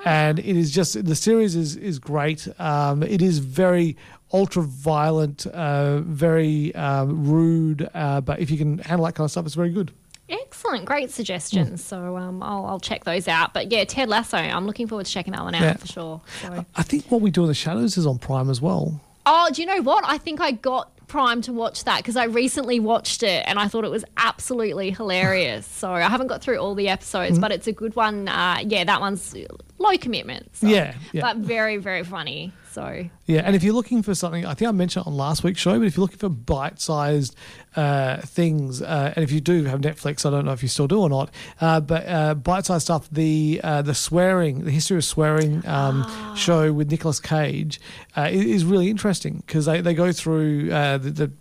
[0.06, 2.48] and it is just the series is is great.
[2.58, 3.94] Um, it is very
[4.36, 9.30] ultra violent, uh, very um, rude, uh, but if you can handle that kind of
[9.30, 9.90] stuff, it's very good.
[10.28, 11.82] Excellent, great suggestions.
[11.84, 13.54] So um, I'll, I'll check those out.
[13.54, 15.76] But yeah, Ted Lasso, I'm looking forward to checking that one out Yeah.
[15.76, 16.20] for sure.
[16.42, 16.64] So.
[16.74, 19.00] I think what we do in the shadows is on Prime as well.
[19.24, 20.04] Oh, do you know what?
[20.06, 23.68] I think I got Prime to watch that because I recently watched it and I
[23.68, 25.64] thought it was absolutely hilarious.
[25.80, 28.26] so I haven't got through all the episodes, but it's a good one.
[28.28, 29.32] Uh, yeah, that one's
[29.78, 30.56] low commitment.
[30.56, 31.22] so- Yeah, yeah.
[31.22, 32.52] But very, very funny.
[32.76, 35.42] So Yeah, and if you're looking for something, I think I mentioned it on last
[35.42, 37.34] week's show, but if you're looking for bite-sized
[37.74, 40.86] uh, things, uh, and if you do have Netflix, I don't know if you still
[40.86, 41.30] do or not,
[41.62, 46.04] uh, but uh, bite-sized stuff, the uh, the swearing, the history of swearing um,
[46.36, 47.80] show with Nicolas Cage
[48.14, 51.32] uh, is really interesting because they, they go through uh, the, the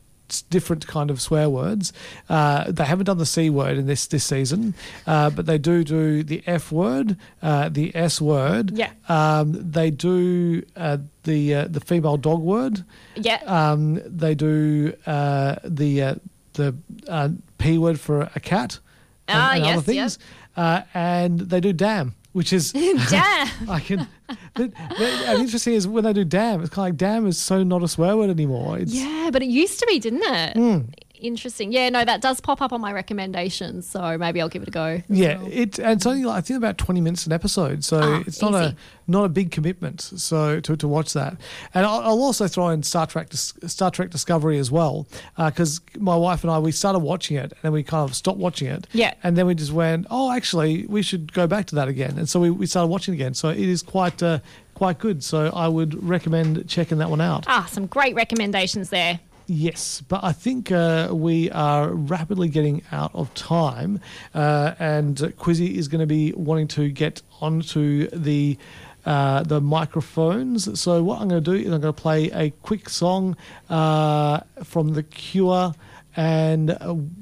[0.49, 1.93] different kind of swear words.
[2.29, 4.73] Uh, they haven't done the c word in this this season,
[5.07, 8.71] uh, but they do do the f word, uh, the s word.
[8.71, 8.91] Yeah.
[9.09, 12.83] Um, they do uh, the uh, the female dog word.
[13.15, 16.15] yeah, Um, they do uh, the uh,
[16.53, 16.75] the
[17.07, 18.79] uh, p word for a cat.
[19.27, 20.19] And, Ah, and yes, other things.
[20.57, 23.69] Uh, and they do damn, which is damn.
[23.69, 24.07] I can.
[24.55, 27.63] But, and interesting is when they do damn, it's kind of like damn is so
[27.63, 28.77] not a swear word anymore.
[28.77, 30.57] It's, Yeah, but it used to be, didn't it?
[30.57, 30.79] Hmm.
[31.25, 31.71] Interesting.
[31.71, 33.87] Yeah, no, that does pop up on my recommendations.
[33.87, 35.01] So maybe I'll give it a go.
[35.09, 38.23] Yeah, it and it's only like, I think about twenty minutes an episode, so Ah,
[38.27, 38.75] it's not a
[39.07, 40.01] not a big commitment.
[40.01, 41.37] So to, to watch that,
[41.73, 45.07] and I'll, I'll also throw in Star Trek Star Trek Discovery as well,
[45.37, 48.39] because my wife and I we started watching it and then we kind of stopped
[48.39, 48.87] watching it.
[48.93, 49.13] Yeah.
[49.23, 52.29] and then we just went, oh, actually, we should go back to that again, and
[52.29, 53.33] so we, we started watching it again.
[53.33, 54.39] So it is quite uh,
[54.73, 55.23] quite good.
[55.23, 57.45] So I would recommend checking that one out.
[57.47, 59.19] Ah, some great recommendations there.
[59.47, 63.99] Yes, but I think uh, we are rapidly getting out of time,
[64.33, 68.57] uh, and Quizzy is going to be wanting to get onto the
[69.05, 70.79] uh, the microphones.
[70.79, 73.37] So what I'm going to do is I'm going to play a quick song
[73.69, 75.75] uh, from The Cure,
[76.15, 76.75] and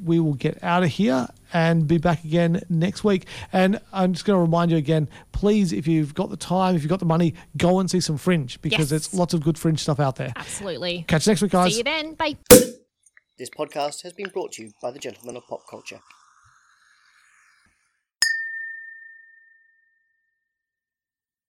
[0.05, 3.27] we will get out of here and be back again next week.
[3.51, 6.81] And I'm just going to remind you again, please, if you've got the time, if
[6.81, 8.89] you've got the money, go and see some Fringe because Yes.
[8.89, 10.33] there's lots of good Fringe stuff out there.
[10.35, 11.05] Absolutely.
[11.07, 11.71] Catch you next week, guys.
[11.71, 12.15] See you then.
[12.15, 12.37] Bye.
[13.37, 15.99] This podcast has been brought to you by the Gentlemen of Pop Culture.